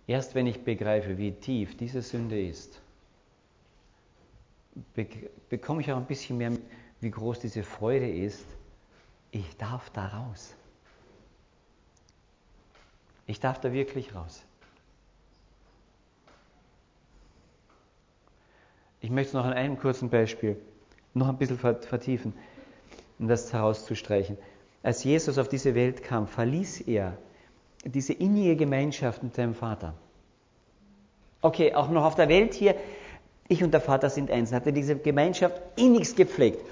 Erst 0.08 0.36
wenn 0.36 0.48
ich 0.48 0.64
begreife, 0.64 1.18
wie 1.18 1.32
tief 1.32 1.78
diese 1.78 2.02
Sünde 2.02 2.42
ist, 2.42 2.82
bekomme 5.50 5.82
ich 5.82 5.92
auch 5.92 5.98
ein 5.98 6.06
bisschen 6.06 6.38
mehr, 6.38 6.52
wie 7.00 7.12
groß 7.12 7.40
diese 7.40 7.64
Freude 7.64 8.10
ist. 8.10 8.46
Ich 9.32 9.56
darf 9.58 9.90
da 9.92 10.08
raus. 10.08 10.54
Ich 13.28 13.40
darf 13.40 13.62
da 13.62 13.72
wirklich 13.72 14.14
raus. 14.14 14.44
Ich 19.02 19.10
möchte 19.10 19.30
es 19.30 19.34
noch 19.34 19.46
an 19.46 19.54
einem 19.54 19.80
kurzen 19.80 20.10
Beispiel 20.10 20.58
noch 21.14 21.28
ein 21.28 21.38
bisschen 21.38 21.58
vertiefen, 21.58 22.34
um 23.20 23.28
das 23.28 23.52
herauszustreichen. 23.52 24.38
Als 24.84 25.04
Jesus 25.04 25.38
auf 25.38 25.50
diese 25.50 25.76
Welt 25.76 26.04
kam, 26.04 26.28
verließ 26.28 26.82
er 26.82 27.18
diese 27.84 28.14
innige 28.14 28.56
Gemeinschaft 28.56 29.24
mit 29.24 29.36
seinem 29.36 29.56
Vater. 29.56 29.96
Okay, 31.42 31.74
auch 31.74 31.90
noch 31.90 32.06
auf 32.06 32.16
der 32.16 32.30
Welt 32.30 32.54
hier, 32.54 32.76
ich 33.48 33.64
und 33.64 33.72
der 33.72 33.82
Vater 33.82 34.10
sind 34.10 34.30
eins. 34.32 34.54
Hat 34.54 34.68
er 34.68 34.72
diese 34.72 34.96
Gemeinschaft 34.96 35.60
innigst 35.76 36.16
gepflegt. 36.16 36.64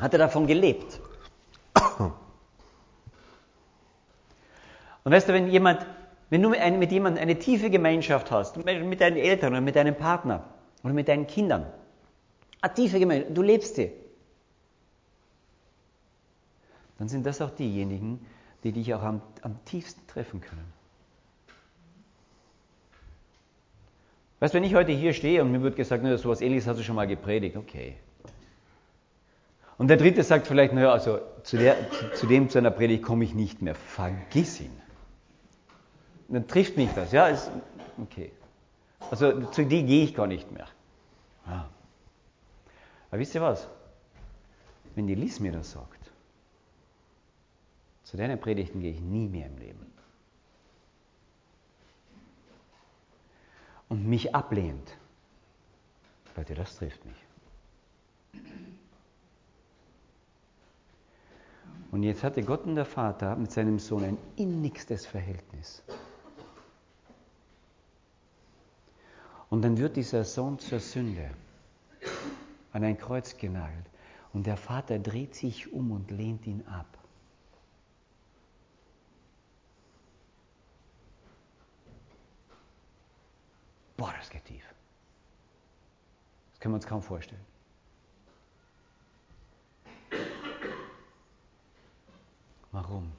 Hat 0.00 0.12
er 0.12 0.18
davon 0.18 0.46
gelebt. 0.46 1.00
Und 5.04 5.10
weißt 5.10 5.28
du, 5.28 5.32
wenn 5.32 5.48
jemand, 5.48 5.84
wenn 6.32 6.40
du 6.40 6.48
mit 6.48 6.90
jemandem 6.90 7.22
eine 7.22 7.38
tiefe 7.38 7.68
Gemeinschaft 7.68 8.30
hast, 8.30 8.56
mit 8.56 9.00
deinen 9.02 9.18
Eltern 9.18 9.52
oder 9.52 9.60
mit 9.60 9.76
deinem 9.76 9.94
Partner 9.94 10.42
oder 10.82 10.94
mit 10.94 11.06
deinen 11.06 11.26
Kindern, 11.26 11.66
eine 12.62 12.72
tiefe 12.72 12.98
Gemeinschaft, 12.98 13.36
du 13.36 13.42
lebst 13.42 13.74
sie, 13.74 13.92
dann 16.96 17.08
sind 17.08 17.26
das 17.26 17.42
auch 17.42 17.50
diejenigen, 17.50 18.24
die 18.64 18.72
dich 18.72 18.94
auch 18.94 19.02
am, 19.02 19.20
am 19.42 19.62
tiefsten 19.66 20.06
treffen 20.06 20.40
können. 20.40 20.72
Weißt 24.40 24.54
du, 24.54 24.56
wenn 24.56 24.64
ich 24.64 24.74
heute 24.74 24.92
hier 24.92 25.12
stehe 25.12 25.42
und 25.42 25.52
mir 25.52 25.60
wird 25.60 25.76
gesagt, 25.76 26.02
naja, 26.02 26.16
sowas 26.16 26.40
ähnliches 26.40 26.66
hast 26.66 26.78
du 26.78 26.82
schon 26.82 26.96
mal 26.96 27.06
gepredigt, 27.06 27.58
okay. 27.58 27.96
Und 29.76 29.88
der 29.88 29.98
dritte 29.98 30.22
sagt 30.22 30.46
vielleicht, 30.46 30.72
naja, 30.72 30.92
also 30.92 31.18
zu, 31.42 31.58
der, 31.58 31.76
zu, 31.90 32.10
zu 32.14 32.26
dem, 32.26 32.48
zu 32.48 32.56
einer 32.56 32.70
Predigt 32.70 33.02
komme 33.02 33.22
ich 33.22 33.34
nicht 33.34 33.60
mehr. 33.60 33.74
Vergiss 33.74 34.62
ihn. 34.62 34.81
Dann 36.28 36.46
trifft 36.46 36.76
mich 36.76 36.90
das, 36.94 37.12
ja, 37.12 37.28
ist 37.28 37.50
okay. 38.00 38.32
Also 39.10 39.46
zu 39.46 39.64
die 39.64 39.84
gehe 39.84 40.04
ich 40.04 40.14
gar 40.14 40.26
nicht 40.26 40.50
mehr. 40.50 40.66
Ja. 41.46 41.68
Aber 43.10 43.18
wisst 43.18 43.34
ihr 43.34 43.42
was? 43.42 43.68
Wenn 44.94 45.06
die 45.06 45.14
Lies 45.14 45.40
mir 45.40 45.52
das 45.52 45.72
sagt, 45.72 46.10
zu 48.04 48.16
deinen 48.16 48.40
Predigten 48.40 48.80
gehe 48.80 48.92
ich 48.92 49.00
nie 49.00 49.28
mehr 49.28 49.46
im 49.46 49.58
Leben. 49.58 49.92
und 53.92 54.08
mich 54.08 54.34
ablehnt, 54.34 54.96
Leute, 56.34 56.54
das 56.54 56.76
trifft 56.76 57.04
mich. 57.04 58.42
Und 61.90 62.02
jetzt 62.02 62.24
hatte 62.24 62.42
Gott 62.42 62.64
und 62.64 62.74
der 62.74 62.86
Vater 62.86 63.36
mit 63.36 63.52
seinem 63.52 63.78
Sohn 63.78 64.02
ein 64.02 64.16
innigstes 64.36 65.04
Verhältnis. 65.04 65.82
Und 69.52 69.60
dann 69.60 69.76
wird 69.76 69.96
dieser 69.96 70.24
Sohn 70.24 70.58
zur 70.58 70.80
Sünde 70.80 71.30
an 72.72 72.84
ein 72.84 72.96
Kreuz 72.96 73.36
genagelt. 73.36 73.84
Und 74.32 74.46
der 74.46 74.56
Vater 74.56 74.98
dreht 74.98 75.34
sich 75.34 75.70
um 75.70 75.90
und 75.90 76.10
lehnt 76.10 76.46
ihn 76.46 76.66
ab. 76.66 76.86
Boah, 83.98 84.14
das 84.16 84.30
geht 84.30 84.46
tief. 84.46 84.64
Das 86.52 86.60
können 86.60 86.72
wir 86.72 86.76
uns 86.76 86.86
kaum 86.86 87.02
vorstellen. 87.02 87.44
Warum? 92.70 93.12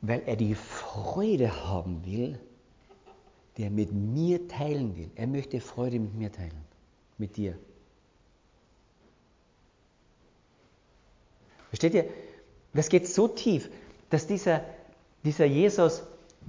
Weil 0.00 0.22
er 0.26 0.36
die 0.36 0.54
Freude 0.54 1.66
haben 1.66 2.06
will, 2.06 2.38
die 3.58 3.64
er 3.64 3.70
mit 3.70 3.92
mir 3.92 4.48
teilen 4.48 4.96
will. 4.96 5.10
Er 5.16 5.26
möchte 5.26 5.60
Freude 5.60 5.98
mit 5.98 6.14
mir 6.14 6.32
teilen, 6.32 6.64
mit 7.18 7.36
dir. 7.36 7.58
Versteht 11.68 11.94
ihr? 11.94 12.04
Das 12.72 12.88
geht 12.88 13.06
so 13.08 13.28
tief, 13.28 13.68
dass 14.08 14.26
dieser, 14.26 14.62
dieser 15.24 15.44
Jesus 15.44 16.02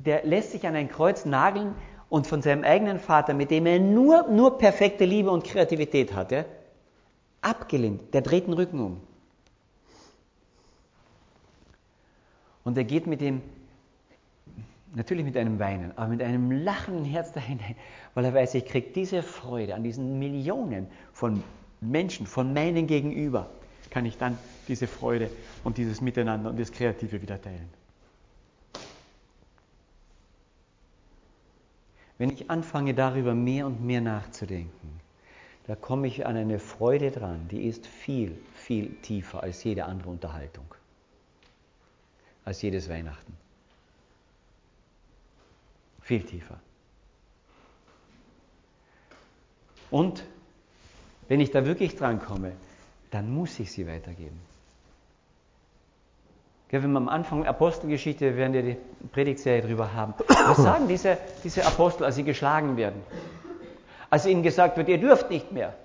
der 0.06 0.26
lässt 0.26 0.52
sich 0.52 0.66
an 0.66 0.76
ein 0.76 0.90
Kreuz 0.90 1.26
nageln 1.26 1.76
und 2.10 2.26
von 2.26 2.42
seinem 2.42 2.64
eigenen 2.64 3.00
Vater, 3.00 3.34
mit 3.34 3.52
dem 3.52 3.66
er 3.66 3.80
nur, 3.80 4.28
nur 4.30 4.58
perfekte 4.58 5.06
Liebe 5.06 5.30
und 5.30 5.44
Kreativität 5.44 6.14
hatte, 6.14 6.46
abgelehnt. 7.42 8.14
Der 8.14 8.22
dreht 8.22 8.48
den 8.48 8.54
Rücken 8.54 8.80
um. 8.80 9.02
Und 12.64 12.78
er 12.78 12.84
geht 12.84 13.08
mit 13.08 13.22
dem, 13.22 13.42
natürlich 14.96 15.26
mit 15.26 15.38
einem 15.38 15.60
Weinen, 15.60 15.98
aber 15.98 16.08
mit 16.08 16.22
einem 16.22 16.52
lachenden 16.52 17.06
Herz 17.06 17.32
dahin, 17.32 17.60
weil 18.14 18.26
er 18.26 18.34
weiß, 18.34 18.56
ich 18.56 18.66
kriege 18.66 18.92
diese 18.94 19.24
Freude 19.24 19.76
an 19.76 19.84
diesen 19.84 20.20
Millionen 20.20 20.88
von 21.14 21.44
Menschen, 21.82 22.28
von 22.28 22.54
meinen 22.54 22.88
Gegenüber, 22.88 23.50
kann 23.90 24.06
ich 24.06 24.18
dann 24.18 24.38
diese 24.68 24.88
Freude 24.88 25.30
und 25.64 25.78
dieses 25.78 26.02
Miteinander 26.02 26.50
und 26.50 26.60
das 26.60 26.72
Kreative 26.72 27.22
wieder 27.22 27.42
teilen. 27.42 27.70
Wenn 32.18 32.32
ich 32.32 32.50
anfange 32.50 32.94
darüber 32.94 33.34
mehr 33.34 33.66
und 33.66 33.84
mehr 33.84 34.02
nachzudenken, 34.02 35.00
da 35.68 35.76
komme 35.76 36.08
ich 36.08 36.26
an 36.26 36.36
eine 36.36 36.60
Freude 36.60 37.12
dran, 37.12 37.48
die 37.50 37.66
ist 37.66 37.88
viel, 37.88 38.38
viel 38.56 38.96
tiefer 39.02 39.42
als 39.42 39.64
jede 39.64 39.86
andere 39.86 40.10
Unterhaltung, 40.10 40.66
als 42.44 42.62
jedes 42.62 42.90
Weihnachten. 42.90 43.38
Viel 46.10 46.24
tiefer. 46.24 46.60
Und 49.92 50.24
wenn 51.28 51.40
ich 51.40 51.52
da 51.52 51.68
wirklich 51.68 51.96
dran 51.96 52.20
komme, 52.20 52.54
dann 53.12 53.32
muss 53.32 53.60
ich 53.60 53.72
sie 53.72 53.86
weitergeben. 53.86 54.42
Wenn 56.72 56.92
wir 56.94 56.98
am 56.98 57.10
Anfang 57.10 57.46
Apostelgeschichte, 57.46 58.26
wir 58.26 58.38
werden 58.38 58.56
ja 58.56 58.64
die 58.64 58.78
Predigtserie 59.12 59.62
drüber 59.62 59.94
haben, 59.94 60.16
was 60.28 60.58
sagen 60.58 60.88
diese, 60.88 61.20
diese 61.44 61.64
Apostel, 61.64 62.06
als 62.06 62.16
sie 62.16 62.24
geschlagen 62.24 62.76
werden? 62.76 63.04
Als 64.10 64.26
ihnen 64.26 64.42
gesagt 64.42 64.78
wird, 64.78 64.90
ihr 64.90 64.98
dürft 64.98 65.30
nicht 65.30 65.52
mehr. 65.52 65.76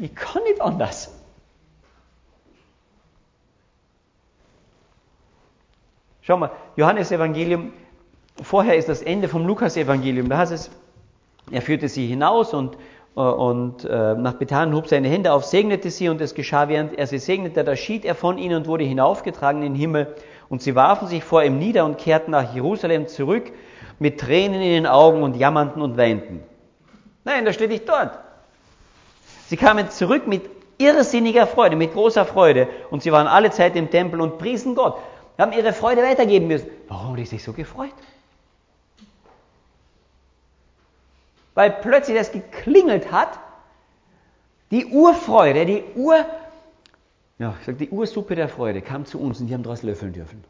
Ich 0.00 0.14
kann 0.14 0.44
nicht 0.44 0.60
anders. 0.60 1.12
Schau 6.20 6.36
mal, 6.36 6.52
Johannes 6.76 7.10
Evangelium, 7.10 7.72
vorher 8.40 8.76
ist 8.76 8.88
das 8.88 9.02
Ende 9.02 9.28
vom 9.28 9.46
Lukas 9.46 9.76
Evangelium, 9.76 10.28
da 10.28 10.38
heißt 10.38 10.52
es, 10.52 10.70
er 11.50 11.62
führte 11.62 11.88
sie 11.88 12.06
hinaus 12.06 12.54
und, 12.54 12.76
äh, 13.16 13.20
und 13.20 13.84
äh, 13.84 14.14
nach 14.14 14.34
Bethanien 14.34 14.76
hob 14.76 14.88
seine 14.88 15.08
Hände 15.08 15.32
auf, 15.32 15.44
segnete 15.44 15.90
sie 15.90 16.08
und 16.08 16.20
es 16.20 16.34
geschah, 16.34 16.68
während 16.68 16.96
er 16.98 17.06
sie 17.06 17.18
segnete, 17.18 17.64
da 17.64 17.76
schied 17.76 18.04
er 18.04 18.14
von 18.14 18.38
ihnen 18.38 18.56
und 18.56 18.66
wurde 18.66 18.84
hinaufgetragen 18.84 19.62
in 19.62 19.72
den 19.72 19.80
Himmel 19.80 20.14
und 20.48 20.62
sie 20.62 20.74
warfen 20.74 21.08
sich 21.08 21.24
vor 21.24 21.42
ihm 21.42 21.58
nieder 21.58 21.84
und 21.84 21.98
kehrten 21.98 22.30
nach 22.30 22.54
Jerusalem 22.54 23.08
zurück 23.08 23.52
mit 23.98 24.20
Tränen 24.20 24.60
in 24.60 24.70
den 24.70 24.86
Augen 24.86 25.22
und 25.22 25.36
jammerten 25.36 25.82
und 25.82 25.96
weinten. 25.96 26.42
Nein, 27.24 27.44
da 27.44 27.52
steht 27.52 27.70
nicht 27.70 27.88
dort. 27.88 28.18
Sie 29.46 29.56
kamen 29.56 29.90
zurück 29.90 30.26
mit 30.26 30.42
irrsinniger 30.78 31.46
Freude, 31.46 31.76
mit 31.76 31.92
großer 31.92 32.24
Freude 32.24 32.68
und 32.90 33.02
sie 33.02 33.12
waren 33.12 33.26
alle 33.26 33.50
Zeit 33.50 33.76
im 33.76 33.90
Tempel 33.90 34.20
und 34.20 34.38
priesen 34.38 34.74
Gott, 34.74 34.96
haben 35.38 35.52
ihre 35.52 35.72
Freude 35.72 36.02
weitergeben 36.02 36.48
müssen. 36.48 36.68
Warum 36.88 37.08
haben 37.08 37.16
die 37.16 37.26
sich 37.26 37.42
so 37.42 37.52
gefreut? 37.52 37.92
Weil 41.54 41.70
plötzlich 41.70 42.16
das 42.16 42.32
geklingelt 42.32 43.12
hat, 43.12 43.38
die 44.70 44.86
Urfreude, 44.86 45.66
die 45.66 45.84
Ur, 45.94 46.24
ja, 47.38 47.54
ich 47.60 47.66
sag, 47.66 47.78
die 47.78 47.90
Ursuppe 47.90 48.34
der 48.34 48.48
Freude 48.48 48.80
kam 48.80 49.04
zu 49.04 49.20
uns 49.20 49.40
und 49.40 49.48
die 49.48 49.54
haben 49.54 49.62
daraus 49.62 49.82
löffeln 49.82 50.12
dürfen. 50.12 50.42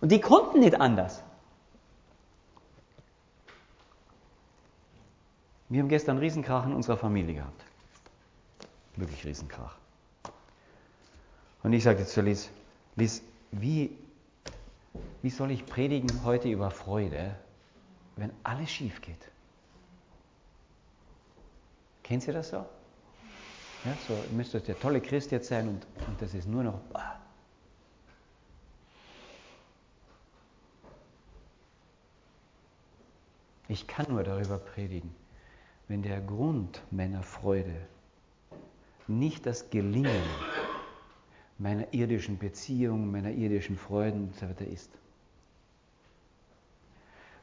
Und 0.00 0.10
die 0.10 0.20
konnten 0.20 0.60
nicht 0.60 0.80
anders. 0.80 1.22
Wir 5.68 5.80
haben 5.80 5.88
gestern 5.88 6.18
Riesenkrach 6.18 6.66
in 6.66 6.72
unserer 6.72 6.96
Familie 6.96 7.34
gehabt. 7.34 7.64
Wirklich 8.96 9.24
Riesenkrach. 9.24 9.74
Und 11.62 11.72
ich 11.72 11.82
sagte 11.82 12.06
zu 12.06 12.22
Liz, 12.22 12.48
Liz, 12.94 13.22
wie, 13.50 13.96
wie 15.22 15.30
soll 15.30 15.50
ich 15.50 15.66
predigen 15.66 16.24
heute 16.24 16.48
über 16.48 16.70
Freude, 16.70 17.34
wenn 18.16 18.32
alles 18.42 18.70
schief 18.70 19.00
geht. 19.00 19.30
Kennt 22.02 22.26
ihr 22.26 22.32
das 22.32 22.48
so? 22.48 22.56
Ja, 22.56 23.96
so, 24.08 24.14
ihr 24.14 24.36
müsst 24.36 24.54
der 24.54 24.78
tolle 24.78 25.00
Christ 25.00 25.30
jetzt 25.30 25.48
sein 25.48 25.68
und, 25.68 25.86
und 26.06 26.20
das 26.20 26.34
ist 26.34 26.48
nur 26.48 26.64
noch. 26.64 26.80
Ah. 26.94 27.20
Ich 33.68 33.86
kann 33.86 34.06
nur 34.08 34.22
darüber 34.22 34.58
predigen, 34.58 35.14
wenn 35.88 36.02
der 36.02 36.20
Grund 36.20 36.82
meiner 36.90 37.22
Freude 37.22 37.86
nicht 39.08 39.44
das 39.46 39.70
Gelingen 39.70 40.22
meiner 41.58 41.92
irdischen 41.92 42.38
Beziehung, 42.38 43.10
meiner 43.10 43.30
irdischen 43.30 43.76
Freuden 43.76 44.30
usw. 44.30 44.64
ist 44.64 44.90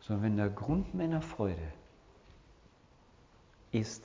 sondern 0.07 0.23
wenn 0.23 0.37
der 0.37 0.49
Grund 0.49 0.93
meiner 0.93 1.21
Freude 1.21 1.71
ist, 3.71 4.03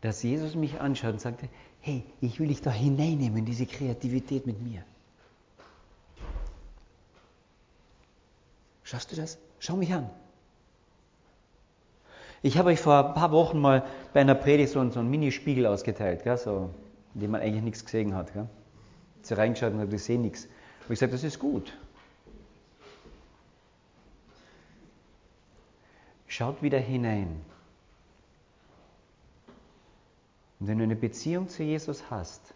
dass 0.00 0.22
Jesus 0.22 0.56
mich 0.56 0.80
anschaut 0.80 1.12
und 1.12 1.20
sagte, 1.20 1.48
hey, 1.80 2.04
ich 2.20 2.40
will 2.40 2.48
dich 2.48 2.60
da 2.60 2.70
hineinnehmen 2.70 3.38
in 3.38 3.44
diese 3.44 3.66
Kreativität 3.66 4.46
mit 4.46 4.60
mir. 4.60 4.84
Schaffst 8.82 9.12
du 9.12 9.16
das? 9.16 9.38
Schau 9.60 9.76
mich 9.76 9.92
an. 9.94 10.10
Ich 12.42 12.58
habe 12.58 12.70
euch 12.70 12.80
vor 12.80 13.08
ein 13.08 13.14
paar 13.14 13.30
Wochen 13.30 13.60
mal 13.60 13.84
bei 14.12 14.20
einer 14.20 14.34
Predigt 14.34 14.72
so 14.72 14.80
einen, 14.80 14.90
so 14.90 14.98
einen 14.98 15.10
Minispiegel 15.10 15.64
ausgeteilt, 15.66 16.24
gell, 16.24 16.36
so, 16.36 16.70
in 17.14 17.20
dem 17.20 17.30
man 17.30 17.40
eigentlich 17.40 17.62
nichts 17.62 17.84
gesehen 17.84 18.16
hat. 18.16 18.32
Gell. 18.32 18.48
Sie 19.22 19.34
reingeschaut 19.34 19.72
und 19.72 19.78
gesagt, 19.78 19.94
ich 19.94 20.02
sehe 20.02 20.18
nichts. 20.18 20.48
Und 20.88 20.94
ich 20.94 20.98
sage, 20.98 21.12
das 21.12 21.22
ist 21.22 21.38
gut. 21.38 21.72
Schaut 26.32 26.62
wieder 26.62 26.78
hinein. 26.78 27.42
Und 30.58 30.66
wenn 30.66 30.78
du 30.78 30.84
eine 30.84 30.96
Beziehung 30.96 31.46
zu 31.46 31.62
Jesus 31.62 32.08
hast, 32.08 32.54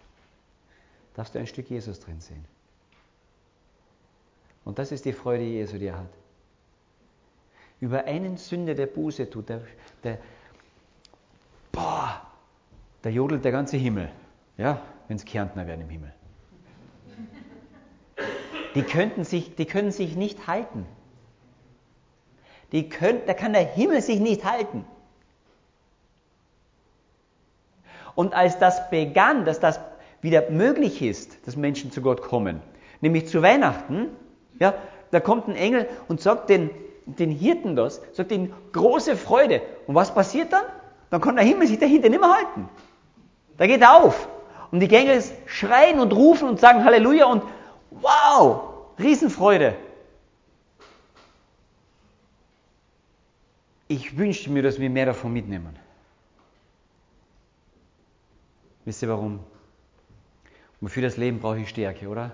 darfst 1.12 1.34
du 1.34 1.38
ein 1.38 1.46
Stück 1.46 1.68
Jesus 1.68 2.00
drin 2.00 2.18
sehen. 2.18 2.42
Und 4.64 4.78
das 4.78 4.92
ist 4.92 5.04
die 5.04 5.12
Freude 5.12 5.44
die 5.44 5.84
er 5.84 5.98
hat. 5.98 6.08
Über 7.78 8.04
einen 8.04 8.38
Sünder, 8.38 8.74
der 8.74 8.86
Buße 8.86 9.28
tut, 9.28 9.50
der, 9.50 9.60
der, 10.02 10.20
boah, 11.70 12.22
da 13.02 13.10
jodelt 13.10 13.44
der 13.44 13.52
ganze 13.52 13.76
Himmel. 13.76 14.10
Ja, 14.56 14.80
wenn 15.06 15.18
es 15.18 15.24
Kärntner 15.26 15.66
werden 15.66 15.82
im 15.82 15.90
Himmel. 15.90 16.14
Die, 18.74 18.82
könnten 18.82 19.24
sich, 19.24 19.54
die 19.54 19.66
können 19.66 19.90
sich 19.90 20.16
nicht 20.16 20.46
halten 20.46 20.86
die 22.72 22.88
können, 22.88 23.20
da 23.26 23.34
kann 23.34 23.52
der 23.52 23.64
Himmel 23.64 24.00
sich 24.02 24.20
nicht 24.20 24.44
halten. 24.44 24.84
Und 28.14 28.34
als 28.34 28.58
das 28.58 28.90
begann, 28.90 29.44
dass 29.44 29.60
das 29.60 29.78
wieder 30.22 30.50
möglich 30.50 31.02
ist, 31.02 31.46
dass 31.46 31.56
Menschen 31.56 31.92
zu 31.92 32.00
Gott 32.00 32.22
kommen, 32.22 32.60
nämlich 33.00 33.28
zu 33.28 33.42
Weihnachten, 33.42 34.08
ja, 34.58 34.74
da 35.10 35.20
kommt 35.20 35.48
ein 35.48 35.54
Engel 35.54 35.88
und 36.08 36.20
sagt 36.20 36.50
den, 36.50 36.70
den 37.04 37.30
Hirten 37.30 37.76
das, 37.76 38.00
sagt 38.12 38.32
ihnen 38.32 38.52
große 38.72 39.16
Freude. 39.16 39.62
Und 39.86 39.94
was 39.94 40.12
passiert 40.12 40.52
dann? 40.52 40.64
Dann 41.10 41.20
kann 41.20 41.36
der 41.36 41.44
Himmel 41.44 41.68
sich 41.68 41.78
dahinter 41.78 42.08
nicht 42.08 42.20
mehr 42.20 42.34
halten. 42.34 42.68
Da 43.56 43.66
geht 43.66 43.82
er 43.82 44.02
auf. 44.02 44.28
Und 44.72 44.80
die 44.80 44.92
Engel 44.92 45.22
schreien 45.46 46.00
und 46.00 46.12
rufen 46.12 46.48
und 46.48 46.58
sagen 46.58 46.84
Halleluja 46.84 47.26
und 47.26 47.42
wow, 47.90 48.62
Riesenfreude. 48.98 49.76
Ich 53.88 54.16
wünschte 54.16 54.50
mir, 54.50 54.62
dass 54.62 54.80
wir 54.80 54.90
mehr 54.90 55.06
davon 55.06 55.32
mitnehmen. 55.32 55.76
Wisst 58.84 59.02
ihr 59.02 59.08
warum? 59.08 59.40
Und 60.80 60.88
für 60.88 61.02
das 61.02 61.16
Leben 61.16 61.40
brauche 61.40 61.60
ich 61.60 61.68
Stärke, 61.68 62.08
oder? 62.08 62.32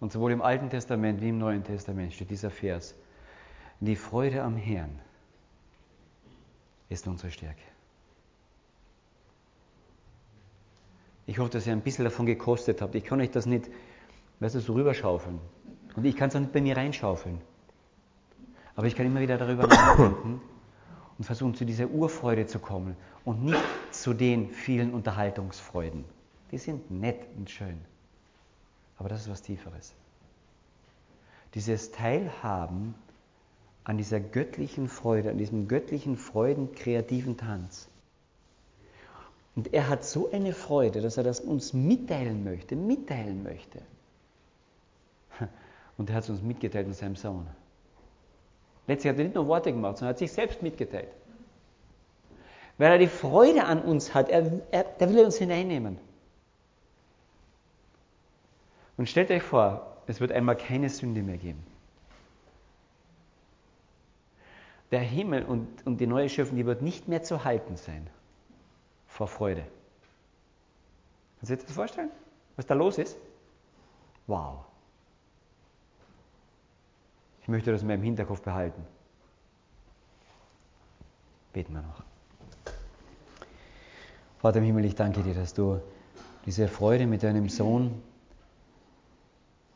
Und 0.00 0.12
sowohl 0.12 0.32
im 0.32 0.42
Alten 0.42 0.70
Testament 0.70 1.20
wie 1.20 1.30
im 1.30 1.38
Neuen 1.38 1.64
Testament 1.64 2.12
steht 2.12 2.30
dieser 2.30 2.50
Vers. 2.50 2.94
Die 3.80 3.96
Freude 3.96 4.42
am 4.42 4.56
Herrn 4.56 4.98
ist 6.88 7.06
unsere 7.06 7.30
Stärke. 7.30 7.62
Ich 11.26 11.38
hoffe, 11.38 11.50
dass 11.50 11.66
ihr 11.66 11.72
ein 11.72 11.80
bisschen 11.80 12.04
davon 12.04 12.26
gekostet 12.26 12.82
habt. 12.82 12.94
Ich 12.94 13.04
kann 13.04 13.20
euch 13.20 13.30
das 13.30 13.46
nicht, 13.46 13.70
weißt 14.40 14.56
du, 14.56 14.60
so 14.60 14.74
rüberschaufeln. 14.74 15.40
Und 15.96 16.04
ich 16.04 16.16
kann 16.16 16.28
es 16.28 16.36
auch 16.36 16.40
nicht 16.40 16.52
bei 16.52 16.60
mir 16.60 16.76
reinschaufeln. 16.76 17.40
Aber 18.76 18.86
ich 18.86 18.96
kann 18.96 19.06
immer 19.06 19.20
wieder 19.20 19.38
darüber 19.38 19.66
nachdenken 19.66 20.40
und 21.18 21.24
versuchen, 21.24 21.54
zu 21.54 21.64
dieser 21.64 21.88
Urfreude 21.88 22.46
zu 22.46 22.58
kommen 22.58 22.96
und 23.24 23.44
nicht 23.44 23.62
zu 23.92 24.14
den 24.14 24.50
vielen 24.50 24.92
Unterhaltungsfreuden. 24.92 26.04
Die 26.50 26.58
sind 26.58 26.90
nett 26.90 27.26
und 27.36 27.50
schön. 27.50 27.78
Aber 28.98 29.08
das 29.08 29.22
ist 29.22 29.30
was 29.30 29.42
Tieferes. 29.42 29.94
Dieses 31.54 31.92
Teilhaben 31.92 32.94
an 33.84 33.98
dieser 33.98 34.18
göttlichen 34.18 34.88
Freude, 34.88 35.30
an 35.30 35.38
diesem 35.38 35.68
göttlichen 35.68 36.16
freudenkreativen 36.16 37.36
Tanz. 37.36 37.88
Und 39.54 39.72
er 39.72 39.88
hat 39.88 40.04
so 40.04 40.32
eine 40.32 40.52
Freude, 40.52 41.00
dass 41.00 41.16
er 41.16 41.22
das 41.22 41.38
uns 41.38 41.72
mitteilen 41.72 42.42
möchte, 42.42 42.74
mitteilen 42.74 43.44
möchte. 43.44 43.80
Und 45.96 46.10
er 46.10 46.16
hat 46.16 46.24
es 46.24 46.30
uns 46.30 46.42
mitgeteilt 46.42 46.88
in 46.88 46.94
seinem 46.94 47.14
Sohn. 47.14 47.46
Letztlich 48.86 49.10
hat 49.10 49.18
er 49.18 49.24
nicht 49.24 49.34
nur 49.34 49.46
Worte 49.46 49.72
gemacht, 49.72 49.98
sondern 49.98 50.10
hat 50.10 50.18
sich 50.18 50.32
selbst 50.32 50.62
mitgeteilt. 50.62 51.08
Weil 52.76 52.92
er 52.92 52.98
die 52.98 53.06
Freude 53.06 53.64
an 53.64 53.80
uns 53.80 54.14
hat, 54.14 54.28
er, 54.28 54.60
er, 54.70 54.84
der 54.84 55.08
will 55.08 55.18
er 55.18 55.24
uns 55.24 55.38
hineinnehmen. 55.38 55.98
Und 58.96 59.08
stellt 59.08 59.30
euch 59.30 59.42
vor, 59.42 59.96
es 60.06 60.20
wird 60.20 60.32
einmal 60.32 60.56
keine 60.56 60.88
Sünde 60.88 61.22
mehr 61.22 61.38
geben. 61.38 61.64
Der 64.90 65.00
Himmel 65.00 65.44
und, 65.44 65.86
und 65.86 65.98
die 65.98 66.06
neue 66.06 66.28
Schöpfung, 66.28 66.56
die 66.56 66.66
wird 66.66 66.82
nicht 66.82 67.08
mehr 67.08 67.22
zu 67.22 67.44
halten 67.44 67.76
sein 67.76 68.06
vor 69.08 69.28
Freude. 69.28 69.64
Kannst 71.38 71.50
du 71.50 71.56
dir 71.56 71.62
das 71.62 71.74
vorstellen, 71.74 72.10
was 72.56 72.66
da 72.66 72.74
los 72.74 72.98
ist? 72.98 73.16
Wow. 74.26 74.64
Ich 77.44 77.48
möchte 77.48 77.70
das 77.70 77.82
in 77.82 77.88
meinem 77.88 78.02
Hinterkopf 78.02 78.40
behalten. 78.40 78.82
Beten 81.52 81.74
wir 81.74 81.82
noch. 81.82 82.02
Vater 84.38 84.60
im 84.60 84.64
Himmel, 84.64 84.86
ich 84.86 84.94
danke 84.94 85.22
dir, 85.22 85.34
dass 85.34 85.52
du 85.52 85.78
diese 86.46 86.68
Freude 86.68 87.06
mit 87.06 87.22
deinem 87.22 87.50
Sohn 87.50 88.02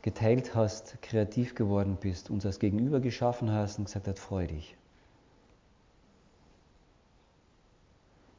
geteilt 0.01 0.55
hast, 0.55 1.03
kreativ 1.03 1.55
geworden 1.55 1.99
bist, 2.01 2.31
uns 2.31 2.47
als 2.47 2.59
Gegenüber 2.59 3.01
geschaffen 3.01 3.53
hast 3.53 3.79
und 3.79 3.85
gesagt 3.85 4.09
hast, 4.09 4.19
freu 4.19 4.47
dich. 4.47 4.75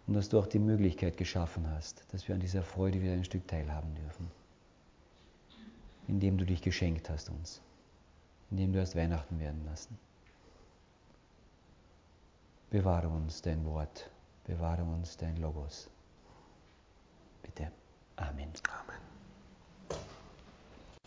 Und 0.08 0.16
dass 0.16 0.30
du 0.30 0.40
auch 0.40 0.48
die 0.48 0.58
Möglichkeit 0.58 1.18
geschaffen 1.18 1.70
hast, 1.70 2.04
dass 2.12 2.28
wir 2.28 2.34
an 2.34 2.42
dieser 2.42 2.64
Freude 2.64 3.00
wieder 3.00 3.14
ein 3.14 3.26
Stück 3.26 3.48
teilhaben 3.48 3.94
dürfen, 3.94 4.32
indem 6.08 6.40
du 6.40 6.46
dich 6.46 6.64
geschenkt 6.64 7.12
hast 7.12 7.30
uns 7.30 7.62
indem 8.52 8.74
du 8.74 8.82
es 8.82 8.96
Weihnachten 8.96 9.40
werden 9.40 9.64
lassen. 9.66 9.98
Bewahre 12.70 13.10
uns 13.10 13.42
dein 13.42 13.66
Wort, 13.66 14.10
bewahre 14.46 14.84
uns 14.84 15.18
dein 15.18 15.38
Logos. 15.38 15.90
Bitte. 17.42 17.72
Amen. 18.16 18.52
Amen. 18.70 19.09